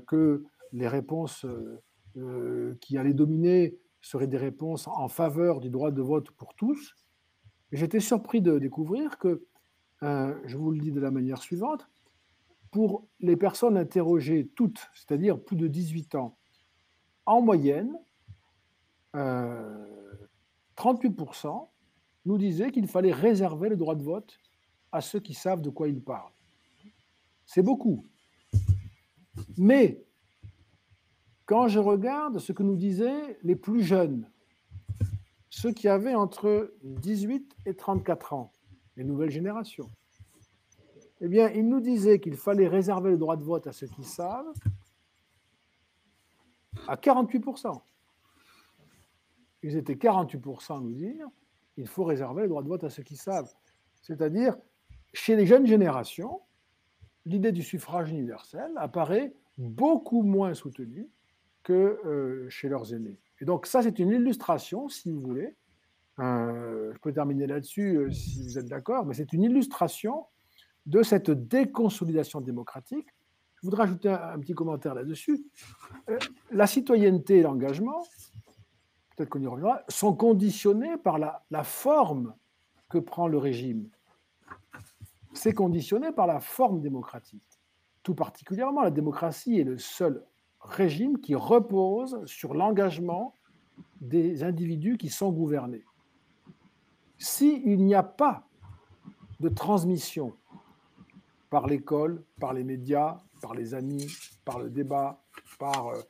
[0.06, 1.80] que les réponses euh,
[2.16, 6.94] euh, qui allaient dominer seraient des réponses en faveur du droit de vote pour tous.
[7.72, 9.44] J'étais surpris de découvrir que,
[10.02, 11.88] euh, je vous le dis de la manière suivante,
[12.70, 16.36] pour les personnes interrogées toutes, c'est-à-dire plus de 18 ans,
[17.26, 17.92] en moyenne,
[19.14, 21.50] 38% euh,
[22.24, 24.38] nous disaient qu'il fallait réserver le droit de vote
[24.92, 26.32] à ceux qui savent de quoi ils parlent.
[27.46, 28.06] C'est beaucoup.
[29.57, 30.05] Mais
[31.46, 34.31] quand je regarde ce que nous disaient les plus jeunes,
[35.51, 38.53] ceux qui avaient entre 18 et 34 ans,
[38.96, 39.90] les nouvelles générations,
[41.20, 44.05] eh bien, ils nous disaient qu'il fallait réserver le droit de vote à ceux qui
[44.05, 44.53] savent
[46.87, 47.81] à 48%.
[49.62, 51.27] Ils étaient 48% à nous dire
[51.79, 53.53] il faut réserver le droit de vote à ceux qui savent.
[54.03, 54.57] C'est-à-dire,
[55.12, 56.40] chez les jeunes générations,
[57.28, 61.08] l'idée du suffrage universel apparaît beaucoup moins soutenue
[61.62, 63.20] que euh, chez leurs aînés.
[63.40, 65.54] Et donc ça, c'est une illustration, si vous voulez.
[66.18, 70.26] Euh, je peux terminer là-dessus euh, si vous êtes d'accord, mais c'est une illustration
[70.86, 73.06] de cette déconsolidation démocratique.
[73.56, 75.44] Je voudrais ajouter un, petit commentaire là-dessus.
[76.50, 78.02] la citoyenneté et l'engagement,
[79.16, 82.34] peut-être qu'on y reviendra, sont conditionnés par la, la forme
[82.88, 83.90] que prend le régime
[85.38, 87.61] c'est conditionné par la forme démocratique.
[88.03, 90.24] Tout particulièrement, la démocratie est le seul
[90.61, 93.35] régime qui repose sur l'engagement
[94.01, 95.85] des individus qui sont gouvernés.
[97.18, 98.48] S'il n'y a pas
[99.40, 100.35] de transmission
[101.51, 104.09] par l'école, par les médias, par les amis,
[104.44, 105.22] par le débat,
[105.59, 106.01] par euh,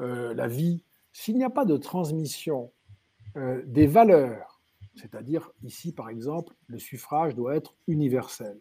[0.00, 2.72] euh, la vie, s'il n'y a pas de transmission
[3.36, 4.60] euh, des valeurs,
[4.94, 8.60] c'est-à-dire ici par exemple, le suffrage doit être universel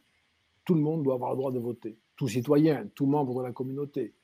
[0.66, 3.54] tout le monde doit avoir le droit de voter, tout citoyen, tout membre de la
[3.54, 4.16] communauté.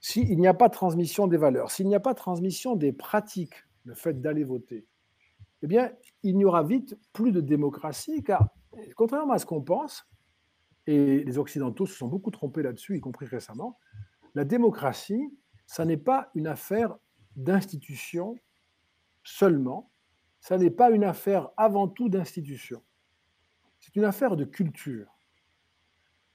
[0.00, 2.92] S'il n'y a pas de transmission des valeurs, s'il n'y a pas de transmission des
[2.92, 4.86] pratiques, le fait d'aller voter,
[5.62, 8.48] eh bien, il n'y aura vite plus de démocratie, car
[8.96, 10.06] contrairement à ce qu'on pense,
[10.86, 13.78] et les Occidentaux se sont beaucoup trompés là-dessus, y compris récemment,
[14.34, 15.32] la démocratie,
[15.66, 16.96] ça n'est pas une affaire
[17.36, 18.36] d'institution
[19.22, 19.90] seulement,
[20.40, 22.82] ça n'est pas une affaire avant tout d'institution,
[23.80, 25.13] c'est une affaire de culture.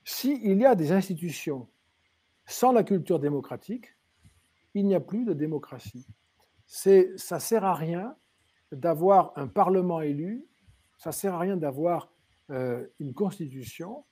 [0.03, 1.67] S'il y a des institutions
[2.45, 3.95] sans la culture démocratique,
[4.73, 6.07] il n'y a plus de démocratie.
[6.65, 8.15] Ça sert à rien
[8.71, 10.45] d'avoir un parlement élu,
[10.97, 12.12] ça sert à rien d'avoir
[12.51, 14.05] euh, une constitution.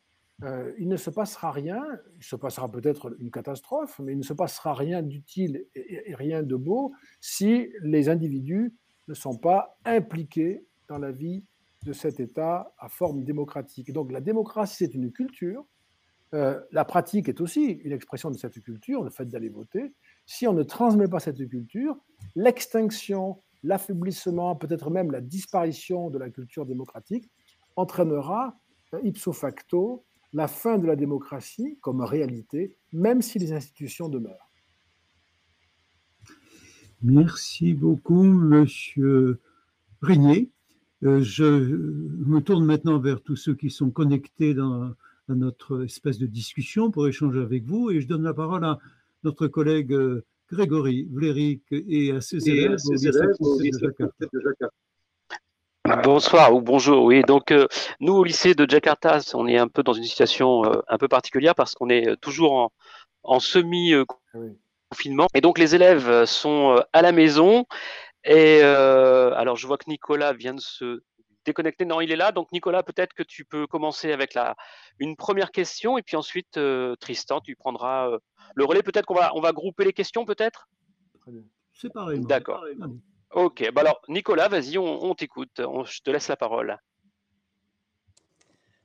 [0.44, 1.84] Euh, il ne se passera rien,
[2.18, 6.44] il se passera peut-être une catastrophe, mais il ne se passera rien d'utile et, rien
[6.44, 8.74] de beau si les individus
[9.08, 11.44] ne sont pas impliqués dans la vie
[11.84, 13.92] de cet État à forme démocratique.
[13.92, 15.66] Donc la démocratie, c'est une culture,
[16.34, 19.94] euh, la pratique est aussi une expression de cette culture, le fait d'aller voter.
[20.26, 21.98] Si on ne transmet pas cette culture,
[22.36, 27.30] l'extinction, l'affaiblissement, peut-être même la disparition de la culture démocratique
[27.78, 28.60] entraînera
[28.94, 34.52] euh, ipso facto la fin de la démocratie comme réalité, même si les institutions demeurent.
[37.02, 39.40] Merci beaucoup, Monsieur
[40.02, 40.52] Régnier.
[41.04, 44.94] Euh, je me tourne maintenant vers tous ceux qui sont connectés dans,
[45.30, 47.92] à notre espèce de discussion pour échanger avec vous.
[47.92, 48.78] Et je donne la parole à
[49.24, 52.78] notre collègue euh, Grégory Vléric et à ses élèves,
[56.04, 57.04] Bonsoir ou bonjour.
[57.06, 57.68] Oui, donc euh,
[58.00, 61.08] nous au lycée de Jakarta, on est un peu dans une situation euh, un peu
[61.08, 62.72] particulière parce qu'on est toujours
[63.24, 63.94] en, semi
[64.90, 67.66] confinement et donc les élèves sont à la maison.
[68.24, 71.02] Et alors je vois que Nicolas vient de se
[71.48, 71.86] déconnecté.
[71.86, 72.32] Non, il est là.
[72.32, 74.56] Donc, Nicolas, peut-être que tu peux commencer avec la,
[75.00, 78.20] une première question et puis ensuite, euh, Tristan, tu prendras euh,
[78.56, 78.84] le relais.
[78.84, 80.70] Peut-être qu'on va, on va grouper les questions, peut-être?
[81.74, 82.20] C'est pareil.
[82.22, 82.64] D'accord.
[83.32, 83.72] Ok.
[83.74, 85.58] Bah alors, Nicolas, vas-y, on, t'écoute.
[85.58, 86.78] je te laisse la parole.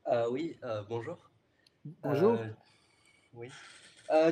[0.09, 1.31] Euh, oui, bonjour.
[1.85, 2.39] Bonjour.
[3.35, 3.51] oui.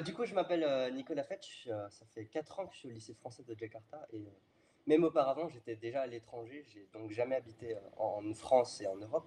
[0.04, 1.68] du coup, je m'appelle Nicolas Fetch.
[1.90, 4.24] ça fait 4 ans que je suis au lycée français de Jakarta et
[4.86, 8.96] même auparavant, j'étais déjà à l'étranger, j'ai donc jamais habité euh, en France et en
[8.96, 9.26] Europe.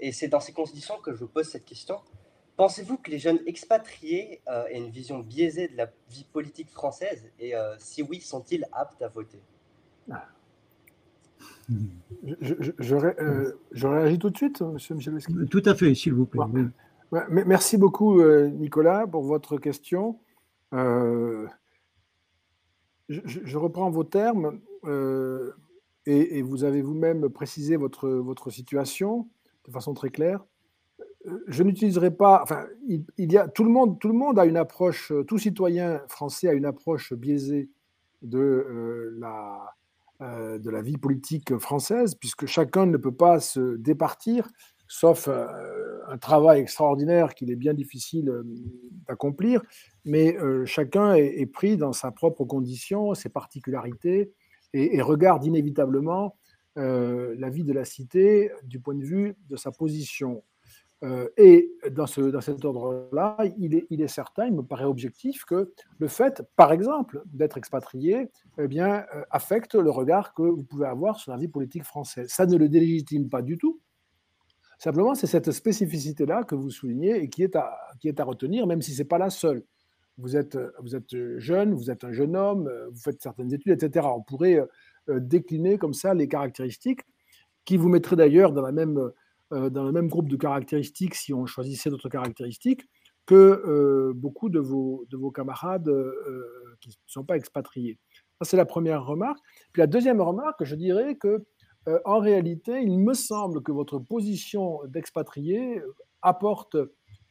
[0.00, 2.00] Et c'est dans ces conditions que je vous pose cette question.
[2.56, 7.30] Pensez-vous que les jeunes expatriés euh, aient une vision biaisée de la vie politique française?
[7.38, 9.40] Et euh, si oui, sont-ils aptes à voter?
[12.40, 12.94] Je,
[13.86, 15.32] réagis tout de suite, monsieur Michalowski?
[15.50, 16.42] Tout à fait, s'il vous plaît.
[17.30, 20.18] Merci beaucoup, Nicolas, pour votre question.
[20.72, 21.46] Je,
[23.08, 24.60] je, reprends vos termes.
[24.84, 25.52] Euh,
[26.06, 29.28] et, vous avez vous-même précisé votre, votre situation
[29.66, 30.44] de façon très claire.
[31.26, 32.40] Euh, je n'utiliserai pas.
[32.42, 34.00] Enfin, il, y a tout le monde.
[34.00, 35.12] Tout le monde a une approche.
[35.28, 37.70] Tout citoyen français a une approche biaisée
[38.22, 39.74] de euh, la
[40.20, 44.48] de la vie politique française, puisque chacun ne peut pas se départir,
[44.86, 48.32] sauf un travail extraordinaire qu'il est bien difficile
[49.08, 49.62] d'accomplir.
[50.04, 54.32] Mais chacun est, pris dans sa propre condition, ses particularités,
[54.72, 56.36] et, regarde inévitablement
[56.78, 60.42] euh, la vie de la cité du point de vue de sa position
[61.02, 64.84] Euh, et dans, ce, dans cet ordre-là, il est, il est, certain, il me paraît
[64.84, 70.42] objectif que le fait, par exemple, d'être expatrié, eh bien, euh, affecte le regard que
[70.42, 72.28] vous pouvez avoir sur la vie politique française.
[72.28, 73.80] Ça ne le délégitime pas du tout.
[74.78, 78.66] Simplement, c'est cette spécificité-là que vous soulignez et qui est à, qui est à retenir,
[78.66, 79.64] même si ce n'est pas la seule.
[80.22, 84.06] Vous êtes, vous êtes jeune, vous êtes un jeune homme, vous faites certaines études, etc.
[84.08, 84.64] On pourrait
[85.08, 87.00] euh, décliner comme ça les caractéristiques
[87.64, 88.64] qui vous mettraient d'ailleurs dans
[89.52, 92.88] euh, dans le même groupe de caractéristiques, si on choisissait d'autres caractéristiques,
[93.26, 97.98] que euh, beaucoup de vos, de vos camarades euh, qui ne sont pas expatriés.
[98.40, 99.40] Ça, c'est la première remarque.
[99.72, 101.44] Puis la deuxième remarque, je dirais que
[102.04, 105.82] en réalité, il me semble que votre position d'expatrié
[106.22, 106.76] apporte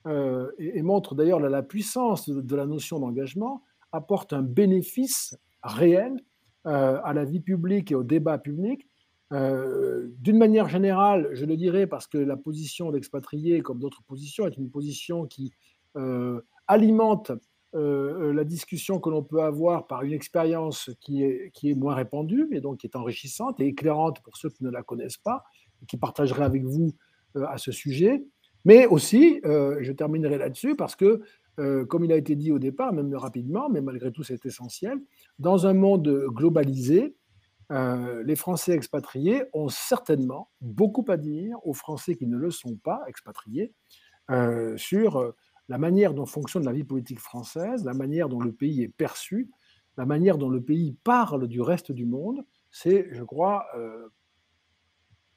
[0.07, 6.15] et, montre d'ailleurs la, puissance de, la notion d'engagement, apporte un bénéfice réel
[6.63, 8.87] à la vie publique et au débat public
[9.31, 14.45] euh, d'une manière générale, je le dirais parce que la position d'expatrié, comme d'autres positions,
[14.45, 15.53] est une position qui
[15.95, 17.31] euh, alimente
[17.73, 21.95] euh, la discussion que l'on peut avoir par une expérience qui est, qui est moins
[21.95, 25.43] répandue et donc qui est enrichissante et éclairante pour ceux qui ne la connaissent pas
[25.81, 26.93] et qui partageraient avec vous
[27.35, 28.25] à ce sujet.
[28.65, 31.21] Mais aussi, je terminerai là-dessus parce que,
[31.87, 34.99] comme il a été dit au départ, même rapidement, mais malgré tout c'est essentiel,
[35.39, 37.15] dans un monde globalisé,
[37.71, 42.75] euh, les Français expatriés ont certainement beaucoup à dire aux Français qui ne le sont
[42.75, 43.73] pas expatriés
[44.29, 45.31] euh, sur euh,
[45.69, 49.49] la manière dont fonctionne la vie politique française, la manière dont le pays est perçu,
[49.95, 52.43] la manière dont le pays parle du reste du monde.
[52.71, 53.65] C'est, je crois,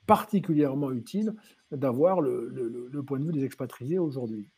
[0.07, 1.35] particulièrement utile
[1.71, 4.49] d'avoir le, point de vue des expatriés aujourd'hui.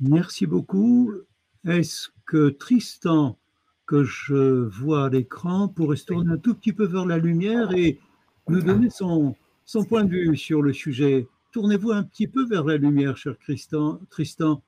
[0.00, 1.12] Merci beaucoup.
[1.66, 3.38] Est-ce que Tristan
[3.86, 7.72] que je vois à l'écran pourrait se tourner un tout petit peu vers la lumière
[7.72, 7.98] et
[8.48, 9.34] nous donner son,
[9.64, 11.26] son point de vue sur le sujet?
[11.52, 14.62] Tournez-vous un petit peu vers la lumière, cher Tristan, Tristan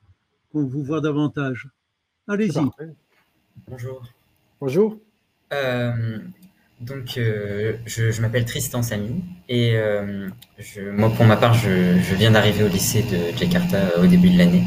[0.51, 1.69] qu'on vous voit davantage.
[2.27, 2.65] Allez-y.
[3.67, 4.03] Bonjour.
[4.59, 4.97] Bonjour.
[5.53, 6.19] Euh,
[6.79, 10.29] donc, euh, je, m'appelle Tristan Samy et euh,
[10.93, 14.63] moi, pour ma part, je, viens d'arriver au lycée de Jakarta au début de l'année.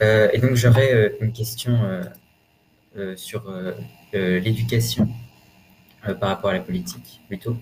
[0.00, 1.78] et donc, j'aurais une question
[2.96, 3.72] euh, sur euh,
[4.14, 5.08] euh, l'éducation
[6.20, 7.56] par rapport à la politique plutôt.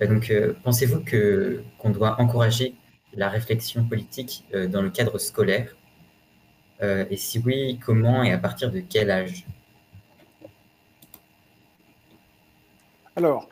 [0.00, 0.32] donc,
[0.62, 2.74] pensez-vous qu'on doit encourager
[3.12, 5.76] la réflexion politique dans le cadre scolaire?
[6.80, 9.44] Et si oui, comment et à partir de quel âge?
[13.18, 13.48] Alors,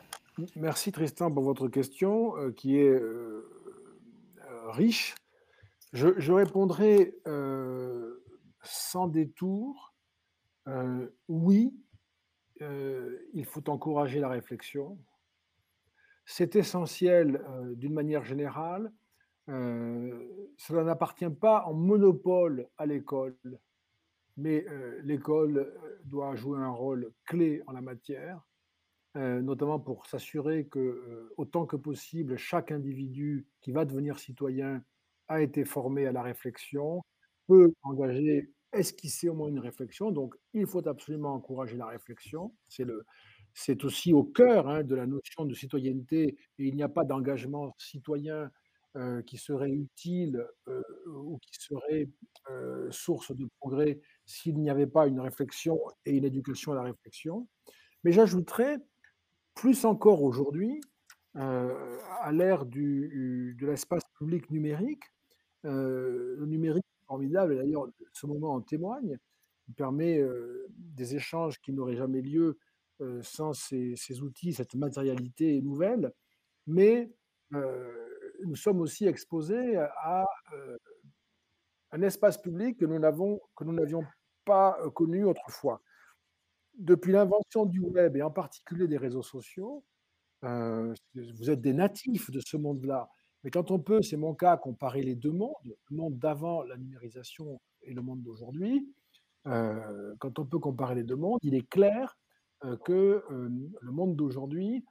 [0.55, 2.97] merci Tristan pour votre question qui est
[4.69, 5.13] riche.
[5.91, 7.13] Je, répondrai
[8.63, 9.93] sans détour
[10.69, 11.73] euh, oui,
[12.61, 14.97] euh, il faut encourager la réflexion.
[16.25, 18.89] C'est essentiel euh, d'une manière générale.
[19.47, 23.37] cela n'appartient pas en monopole à l'école,
[24.37, 24.65] mais
[25.03, 25.73] l'école
[26.05, 28.46] doit jouer un rôle clé en la matière,
[29.17, 34.83] notamment pour s'assurer que, autant que possible, chaque individu qui va devenir citoyen
[35.27, 37.01] a été formé à la réflexion,
[37.47, 40.11] peut engager esquisser au moins une réflexion?
[40.11, 42.53] Donc, il faut absolument encourager la réflexion.
[42.67, 43.05] C'est le,
[43.53, 46.37] c'est aussi au cœur hein, de la notion de citoyenneté.
[46.59, 48.51] Et il n'y a pas d'engagement citoyen
[48.95, 52.09] euh, qui serait utile euh, ou qui serait
[52.51, 56.83] euh, source de progrès s'il n'y avait pas une réflexion et une éducation à la
[56.83, 57.47] réflexion.
[58.03, 58.77] Mais j'ajouterais,
[59.57, 60.79] plus encore aujourd'hui,
[61.33, 65.03] à l'ère de l'espace public numérique,
[65.63, 69.17] le numérique formidable, et d'ailleurs ce moment en témoigne,
[69.67, 70.23] il permet
[70.69, 72.59] des échanges qui n'auraient jamais lieu
[73.21, 76.13] sans ces, outils, cette matérialité nouvelle,
[76.67, 77.11] mais
[77.51, 80.23] nous sommes aussi exposés à
[81.91, 84.03] un espace public que nous n'avions
[84.45, 85.81] pas connu autrefois.
[86.77, 89.83] Depuis l'invention du web et en particulier des réseaux sociaux,
[90.43, 93.09] vous êtes des natifs de ce monde-là.
[93.43, 96.77] Mais quand on peut, c'est mon cas, comparer les deux mondes, le monde d'avant la
[96.77, 98.87] numérisation et le monde d'aujourd'hui,
[99.47, 102.17] euh, quand on peut comparer les deux mondes, il est clair
[102.65, 103.49] euh, que euh,
[103.81, 104.83] le monde d'aujourd'hui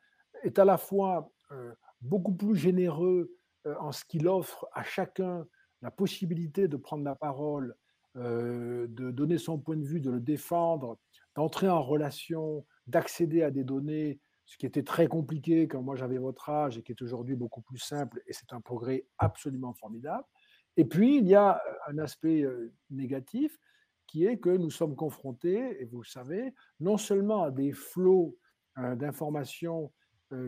[0.42, 1.30] est à la fois
[2.00, 3.32] beaucoup plus généreux
[3.78, 5.46] en ce qu'il offre à chacun
[5.80, 7.76] la possibilité de prendre la parole,
[8.16, 10.98] de donner son point de vue, de le défendre,
[11.36, 16.18] d'entrer en relation, d'accéder à des données ce qui était très compliqué quand moi j'avais
[16.18, 20.24] votre âge et qui est aujourd'hui beaucoup plus simple, et c'est un progrès absolument formidable.
[20.76, 22.44] Et puis, il y a un aspect
[22.90, 23.58] négatif
[24.06, 28.38] qui est que nous sommes confrontés, et vous le savez, non seulement à des flots
[28.76, 29.92] d'informations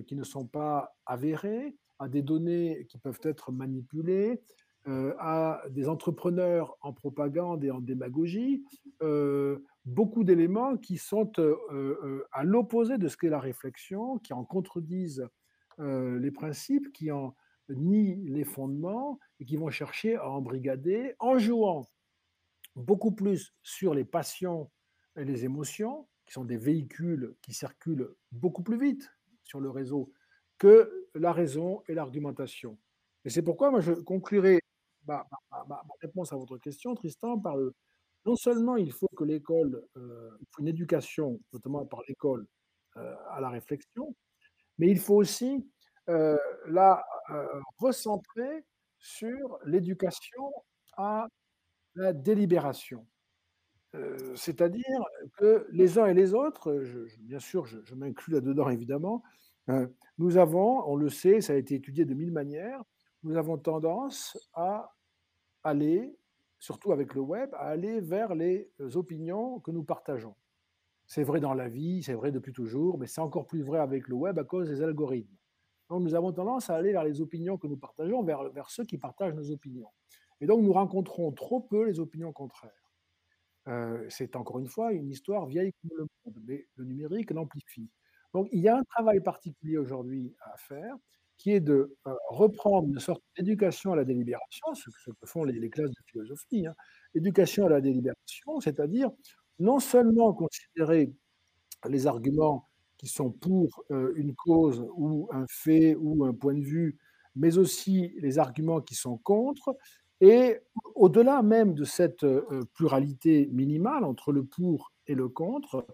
[0.07, 4.43] qui ne sont pas avérés, à des données qui peuvent être manipulées,
[4.89, 8.65] euh, à des entrepreneurs en propagande et en démagogie,
[9.03, 14.45] euh, beaucoup d'éléments qui sont euh, à l'opposé de ce qu'est la réflexion, qui en
[14.45, 15.29] contredisent
[15.79, 17.37] les principes, qui en
[17.69, 21.87] nient les fondements et qui vont chercher à embrigader en jouant
[22.75, 24.73] beaucoup plus sur les passions
[25.17, 29.09] et les émotions, qui sont des véhicules qui circulent beaucoup plus vite
[29.45, 30.13] sur le réseau
[30.59, 32.77] que la raison et l'argumentation.
[33.25, 34.59] Et c'est pourquoi moi je conclurai
[35.09, 37.75] ma, réponse à votre question, Tristan, par le
[38.27, 42.47] non seulement il faut que l'école, euh, une éducation, notamment par l'école,
[42.97, 44.15] euh, à la réflexion,
[44.79, 45.67] mais il faut aussi
[46.09, 46.37] euh,
[46.67, 47.05] la
[47.79, 48.65] recentrer
[48.99, 50.53] sur l'éducation
[50.97, 51.27] à
[51.95, 53.07] la délibération.
[54.35, 55.01] C'est-à-dire
[55.39, 56.85] que les uns et les autres,
[57.21, 59.23] bien sûr, je m'inclus là-dedans évidemment,
[60.19, 62.83] nous avons, on le sait, ça a été étudié de mille manières,
[63.23, 64.95] nous avons tendance à
[65.69, 66.17] aller,
[66.59, 70.35] surtout avec le web, à aller vers les opinions que nous partageons.
[71.07, 74.09] C'est vrai dans la vie, c'est vrai depuis toujours, mais c'est encore plus vrai avec
[74.09, 75.37] le web à cause des algorithmes.
[75.89, 78.85] Donc nous avons tendance à aller vers les opinions que nous partageons, vers, vers ceux
[78.85, 79.89] qui partagent nos opinions.
[80.41, 82.93] Et donc nous rencontrons trop peu les opinions contraires.
[83.69, 87.91] Euh, c'est encore une fois une histoire vieille comme le monde, mais le numérique l'amplifie.
[88.35, 90.95] Donc il y a un travail particulier aujourd'hui à faire
[91.39, 95.71] qui est de euh, reprendre une sorte d'éducation à la délibération, ce, que font les,
[95.71, 96.75] classes de philosophie, hein.
[97.15, 99.11] éducation à la délibération, c'est-à-dire
[99.61, 101.13] non seulement considérer
[101.89, 106.65] les arguments qui sont pour euh, une cause ou un fait ou un point de
[106.65, 106.99] vue,
[107.37, 109.77] mais aussi les arguments qui sont contre,
[110.21, 110.59] et
[110.97, 115.87] au-delà même de cette euh, pluralité minimale entre le pour et le contre,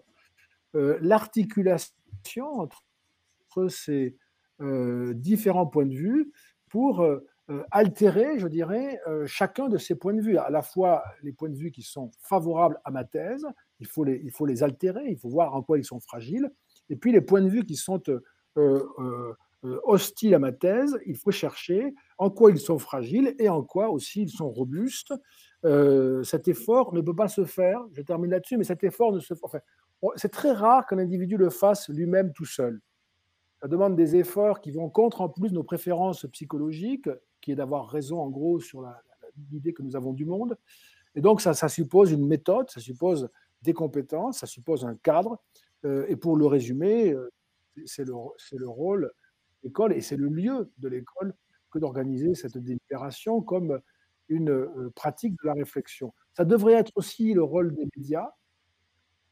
[0.73, 4.17] l'articulation entre ces
[4.59, 6.31] différents points de vue
[6.69, 10.37] pour euh, euh, altérer, je dirais, chacun de ces points de vue.
[10.37, 13.45] À la fois les points de vue qui sont favorables à ma thèse,
[13.79, 16.51] il faut les, il faut les altérer, il faut voir en quoi ils sont fragiles,
[16.89, 18.01] et puis les points de vue qui sont
[19.83, 23.89] hostiles à ma thèse, il faut chercher en quoi ils sont fragiles et en quoi
[23.89, 25.13] aussi ils sont robustes.
[26.23, 29.33] cet effort ne peut pas se faire, je termine là-dessus, mais cet effort ne se
[29.43, 29.59] enfin,
[30.15, 32.81] c'est très rare qu'un individu le fasse lui-même tout seul.
[33.65, 37.09] Ça demande des efforts qui vont contre en plus nos préférences psychologiques,
[37.41, 38.87] qui est d'avoir raison en gros sur
[39.51, 40.55] l'idée que nous avons du monde.
[41.15, 43.27] Et donc ça, suppose une méthode, ça suppose
[43.63, 45.41] des compétences, ça suppose un cadre.
[45.83, 47.33] Euh, et pour le résumer, euh,
[47.85, 48.13] c'est le,
[48.51, 49.11] le, rôle
[49.63, 51.33] de l'école et c'est le lieu de l'école
[51.71, 53.81] que d'organiser cette délibération comme
[54.29, 56.13] une euh, pratique de la réflexion.
[56.37, 58.29] Ça devrait être aussi le rôle des médias,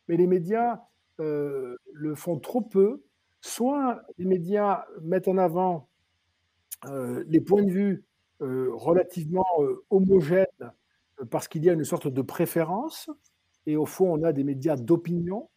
[0.08, 0.82] mais les médias
[1.20, 3.04] le font trop peu
[3.44, 5.90] soit les médias mettent en avant
[6.86, 8.06] euh, les points de vue
[8.42, 10.48] euh, relativement euh, homogènes
[11.30, 13.10] parce qu'il y a une sorte de préférence,
[13.66, 15.50] et au fond, on a des médias d'opinion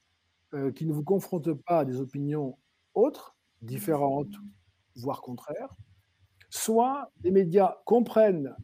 [0.75, 2.57] qui ne vous confrontent pas à des opinions
[2.95, 4.33] autres, différentes,
[4.95, 5.75] voire contraires,
[6.51, 8.55] soit les médias comprennent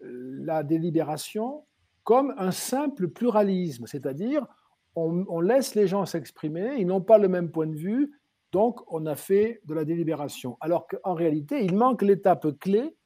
[0.00, 1.64] la délibération
[2.02, 4.46] comme un simple pluralisme, c'est-à-dire
[4.96, 8.12] on, laisse les gens s'exprimer, ils n'ont pas le même point de vue,
[8.52, 10.56] donc on a fait de la délibération.
[10.60, 12.96] Alors qu'en réalité, il manque l'étape clé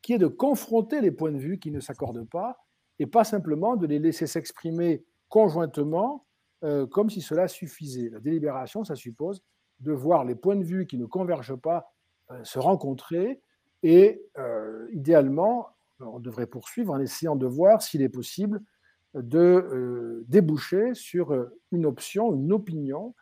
[0.00, 2.58] qui est de confronter les points de vue qui ne s'accordent pas
[2.98, 6.24] et pas simplement de les laisser s'exprimer conjointement
[6.64, 8.08] euh, comme si cela suffisait.
[8.08, 9.42] La délibération, ça suppose
[9.80, 11.92] de voir les points de vue qui ne convergent pas
[12.30, 13.40] euh, se rencontrer
[13.82, 15.68] et euh, idéalement,
[16.00, 18.62] on devrait poursuivre en essayant de voir s'il est possible
[19.16, 23.14] de euh, déboucher sur euh, une option, une opinion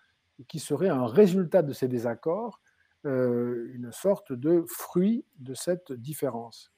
[0.48, 2.60] qui serait un résultat de ces désaccords,
[3.06, 6.72] euh, une sorte de fruit de cette différence.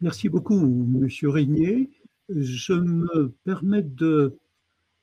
[0.00, 1.90] Merci beaucoup, Monsieur Régnier.
[2.28, 4.36] Je me permets de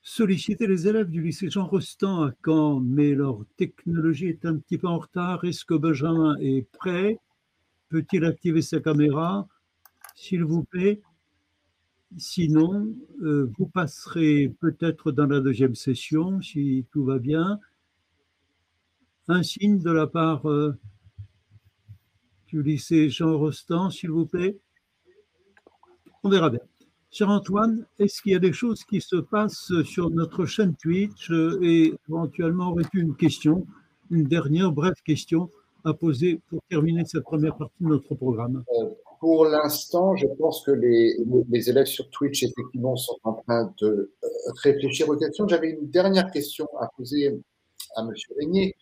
[0.04, 4.78] solliciter les élèves du lycée Jean Rostand à Caen, mais leur technologie est un petit
[4.78, 5.44] peu en retard.
[5.46, 7.18] Est-ce que Benjamin est prêt?
[7.90, 9.48] Peut-il activer sa caméra?
[10.16, 11.02] S'il vous plaît.
[12.18, 17.60] Sinon, euh, vous passerez peut-être dans la deuxième session, si tout va bien,
[19.28, 20.78] un signe de la part euh,
[22.48, 24.58] du lycée Jean Rostand, s'il vous plaît.
[26.24, 26.60] On verra bien.
[27.10, 31.32] Cher Antoine, est-ce qu'il y a des choses qui se passent sur notre chaîne Twitch?
[31.32, 33.66] Euh, et éventuellement aurait-tu une question,
[34.12, 35.50] une dernière brève question
[35.84, 38.64] à poser pour terminer cette première partie de notre programme?
[39.24, 41.16] Pour l'instant, je pense que les,
[41.48, 44.28] les, élèves sur Twitch, effectivement, sont en train de euh,
[44.66, 45.48] réfléchir aux questions.
[45.48, 47.30] J'avais une dernière question à poser
[47.96, 48.12] à M.
[48.38, 48.76] Régnier,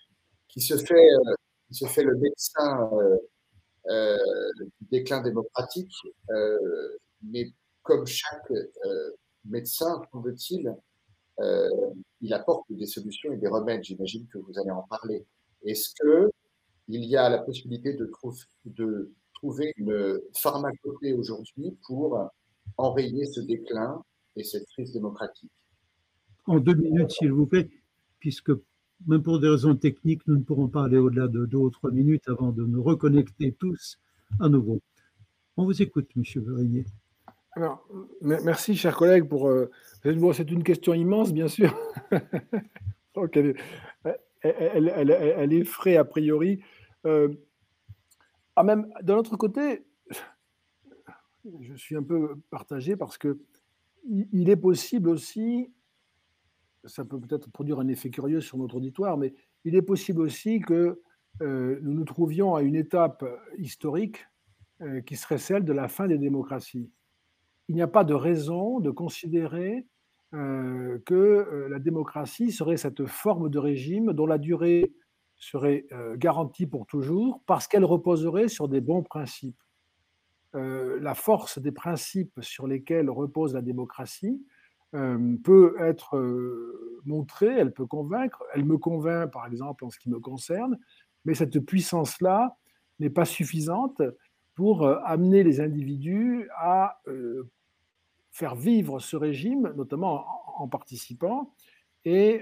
[0.47, 1.09] qui se fait,
[1.67, 2.89] qui se fait le médecin
[3.85, 5.93] du déclin démocratique,
[7.21, 7.51] mais
[7.83, 8.51] comme chaque
[9.45, 10.73] médecin, semble-t-il,
[12.21, 13.83] il apporte des solutions et des remèdes.
[13.83, 15.23] J'imagine que vous allez en parler.
[15.63, 16.31] Est-ce que
[16.87, 18.11] il y a la possibilité de,
[18.65, 22.29] de trouver une pharmacopée aujourd'hui pour
[22.77, 24.03] enrayer ce déclin
[24.35, 25.51] et cette crise démocratique
[26.45, 27.69] En deux minutes, s'il vous plaît,
[28.19, 28.51] puisque
[29.07, 31.91] même pour des raisons techniques, nous ne pourrons pas aller au-delà de deux ou trois
[31.91, 33.97] minutes avant de nous reconnecter tous
[34.39, 34.79] à nouveau.
[35.57, 36.85] On vous écoute, Monsieur Verigné.
[37.53, 37.85] Alors,
[38.21, 39.49] merci, chers collègues, pour.
[39.49, 39.69] Euh,
[40.03, 41.75] c'est une question immense, bien sûr.
[43.15, 43.55] Donc, elle,
[44.41, 46.61] elle, elle, elle, effraie a priori.
[47.05, 47.27] Euh,
[48.55, 49.85] ah, même de l'autre côté,
[51.61, 53.39] je suis un peu partagé parce que
[54.07, 55.71] il est possible aussi,
[56.85, 59.33] ça peut peut-être produire un effet curieux sur notre auditoire, mais
[59.63, 61.01] il est possible aussi que
[61.41, 63.23] euh, nous nous trouvions à une étape
[63.57, 64.27] historique
[64.81, 66.89] euh, qui serait celle de la fin des démocraties.
[67.67, 69.85] Il n'y a pas de raison de considérer
[70.33, 74.91] euh, que la démocratie serait cette forme de régime dont la durée
[75.41, 75.85] serait
[76.15, 79.61] garantie pour toujours parce qu'elle reposerait sur des bons principes.
[80.53, 84.41] la force des principes sur lesquels repose la démocratie
[84.91, 86.17] peut être
[87.05, 90.77] montrée, elle peut convaincre, elle me convainc par exemple en ce qui me concerne,
[91.25, 92.57] mais cette puissance-là
[92.99, 94.01] n'est pas suffisante
[94.53, 97.01] pour amener les individus à
[98.31, 100.25] faire vivre ce régime, notamment
[100.57, 101.53] en, participant.
[102.05, 102.41] Et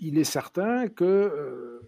[0.00, 1.80] il est certain que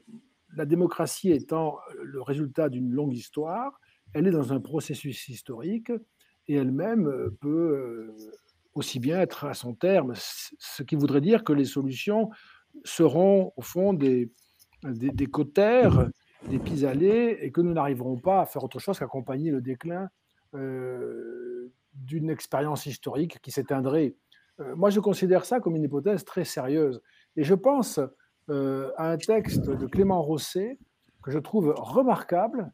[0.57, 3.81] la démocratie étant le résultat d'une longue histoire,
[4.15, 5.93] elle est dans un processus historique
[6.49, 8.15] et elle-même peut
[8.75, 12.31] aussi bien être à son terme, ce qui voudrait dire que les solutions
[12.85, 14.33] seront au fond des,
[14.83, 16.09] des, des cautères,
[16.49, 20.09] des pis-aller, et que nous n'arriverons pas à faire autre chose qu'accompagner le déclin
[20.55, 24.15] euh, d'une expérience historique qui s'éteindrait.
[24.61, 27.01] Euh, moi, je considère ça comme une hypothèse très sérieuse.
[27.37, 28.01] Et je pense
[28.51, 30.79] euh, à un texte de Clément Rosset
[31.23, 32.71] que je trouve remarquable,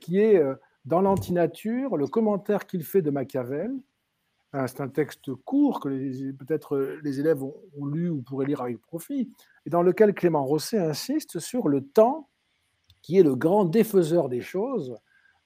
[0.00, 0.42] qui est
[0.84, 3.72] dans l'antinature, le commentaire qu'il fait de Machiavel,
[4.56, 5.88] ah, c'est un texte court que
[6.32, 9.28] peut-être les élèves ont, lu ou pourraient lire avec profit,
[9.66, 12.28] et dans lequel Clément Rosset insiste sur le temps
[13.02, 14.96] qui est le grand défaiseur des choses,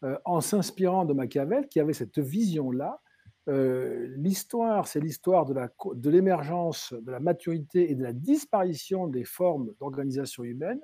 [0.05, 3.01] euh, en s'inspirant de Machiavel, qui avait cette vision-là.
[3.47, 10.45] L'histoire, c'est l'histoire de l'émergence, de, la maturité et de la disparition des formes d'organisation
[10.45, 10.81] humaine,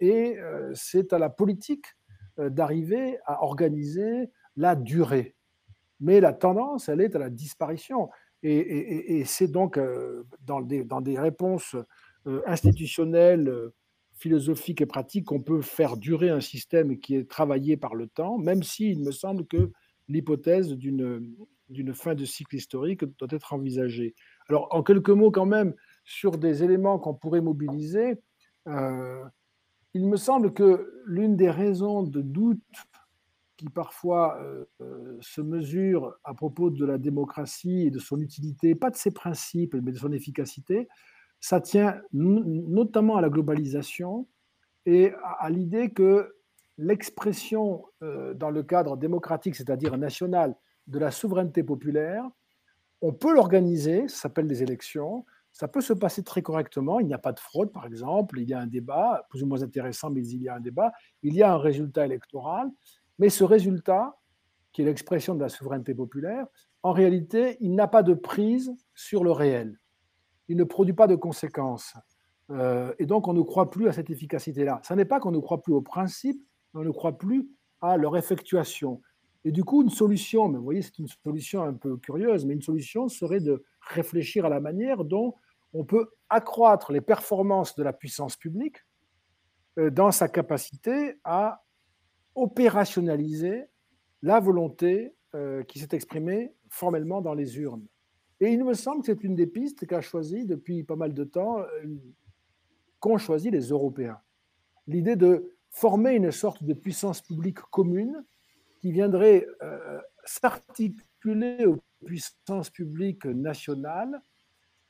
[0.00, 0.38] et
[0.72, 1.84] c'est à la politique
[2.38, 5.36] d'arriver à organiser la durée
[6.00, 8.08] mais la tendance, elle est à la disparition.
[8.42, 9.80] Et, c'est donc
[10.42, 11.76] dans des, réponses
[12.46, 13.52] institutionnelles,
[14.12, 18.36] philosophiques et pratiques qu'on peut faire durer un système qui est travaillé par le temps,
[18.36, 19.70] même s'il me semble que
[20.08, 24.14] l'hypothèse d'une fin de cycle historique doit être envisagée.
[24.48, 28.18] Alors, en quelques mots quand même, sur des éléments qu'on pourrait mobiliser,
[28.66, 32.60] il me semble que l'une des raisons de doute
[33.58, 38.74] qui parfois euh, euh, se mesure à propos de la démocratie et de son utilité,
[38.76, 40.88] pas de ses principes, mais de son efficacité,
[41.40, 44.28] ça tient notamment à la globalisation
[44.86, 46.36] et à, l'idée que
[46.78, 50.56] l'expression euh, dans le cadre démocratique, c'est-à-dire national,
[50.86, 52.24] de la souveraineté populaire,
[53.02, 57.14] on peut l'organiser, ça s'appelle des élections, ça peut se passer très correctement, il n'y
[57.14, 60.10] a pas de fraude par exemple, il y a un débat, plus ou moins intéressant,
[60.10, 62.70] mais il y a un débat, il y a un résultat électoral,
[63.18, 64.16] mais ce résultat,
[64.72, 66.46] qui est l'expression de la souveraineté populaire,
[66.82, 69.78] en réalité, il n'a pas de prise sur le réel.
[70.46, 71.94] Il ne produit pas de conséquences.
[72.50, 74.80] Euh, et donc, on ne croit plus à cette efficacité-là.
[74.84, 76.40] Ce n'est pas qu'on ne croit plus aux principes,
[76.78, 77.48] on ne croit plus
[77.80, 79.02] à leur effectuation.
[79.44, 82.54] Et du coup, une solution, mais vous voyez, c'est une solution un peu curieuse, mais
[82.54, 85.34] une solution serait de réfléchir à la manière dont
[85.72, 88.84] on peut accroître les performances de la puissance publique
[89.78, 91.64] euh, dans sa capacité à
[92.34, 93.64] opérationnaliser
[94.22, 97.86] la volonté euh, qui s'est exprimée formellement dans les urnes.
[98.40, 101.24] Et il me semble que c'est une des pistes qu'a choisi depuis pas mal de
[101.24, 101.96] temps, euh,
[103.00, 104.18] qu'ont choisi les Européens.
[104.86, 108.24] L'idée de former une sorte de puissance publique commune
[108.80, 114.20] qui viendrait euh, s'articuler aux puissances publiques nationales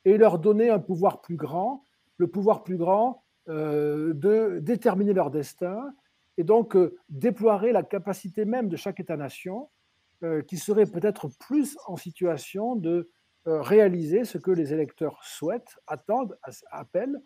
[0.04, 1.84] et leur donner un pouvoir plus grand,
[2.16, 5.90] le pouvoir plus grand de déterminer leur destin
[6.38, 9.68] et donc euh, déploierait la capacité même de chaque État-nation
[10.22, 13.10] euh, qui serait peut-être plus en situation de
[13.46, 16.38] euh, réaliser ce que les électeurs souhaitent, attendent,
[16.70, 17.20] appellent.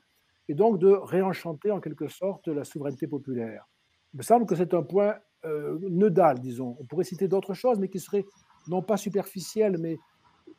[0.53, 3.67] Et donc de réenchanter en quelque sorte la souveraineté populaire.
[4.13, 5.15] Il me semble que c'est un point
[5.47, 6.77] euh, nodal, disons.
[6.79, 8.27] On pourrait citer d'autres choses, mais qui seraient
[8.69, 9.97] non pas superficielles, mais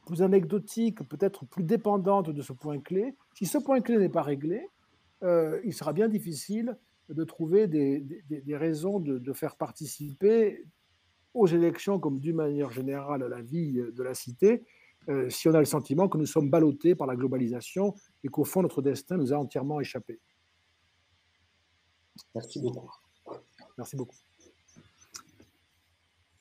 [0.07, 3.15] plus anecdotiques, peut-être plus dépendantes de ce point clé.
[3.35, 4.67] Si ce point clé n'est pas réglé,
[5.21, 6.75] euh, il sera bien difficile
[7.09, 8.03] de trouver des,
[8.55, 10.65] raisons de, faire participer
[11.35, 14.63] aux élections comme d'une manière générale à la vie de la cité,
[15.09, 17.93] euh, si on a le sentiment que nous sommes ballottés par la globalisation
[18.23, 20.19] et qu'au fond notre destin nous a entièrement échappé.
[22.35, 22.89] Merci beaucoup.
[23.77, 24.15] Merci beaucoup.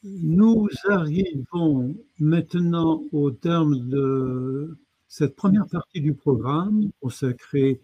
[0.04, 7.80] Nous arrivons maintenant au terme de cette première partie du programme consacrée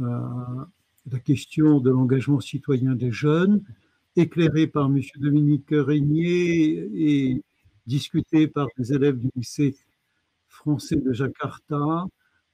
[0.00, 0.68] à
[1.10, 3.62] la question de l'engagement citoyen des jeunes,
[4.16, 5.00] éclairée par M.
[5.16, 7.42] Dominique Régnier et
[7.86, 9.76] discutée par les élèves du lycée
[10.62, 12.06] français de Jakarta.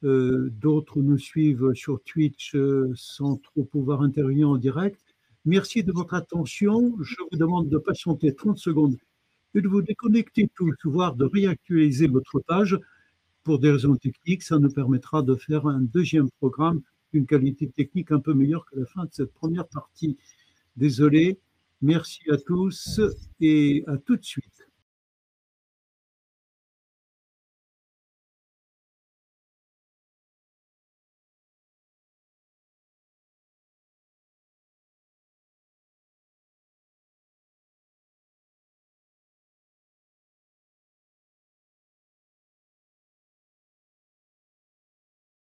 [0.03, 4.99] Euh, d'autres nous suivent sur Twitch euh, sans trop pouvoir intervenir en direct.
[5.45, 6.97] Merci de votre attention.
[7.03, 8.97] Je vous demande de patienter 30 secondes
[9.55, 12.79] et de vous déconnecter tous, voire de réactualiser votre page.
[13.45, 16.81] Pour des raisons techniques, ça nous permettra de faire un deuxième programme
[17.13, 20.17] d'une qualité technique un peu meilleure que la fin de cette première partie.
[20.77, 21.39] Désolé.
[21.83, 23.01] Merci à tous
[23.41, 24.58] et à tout de suite.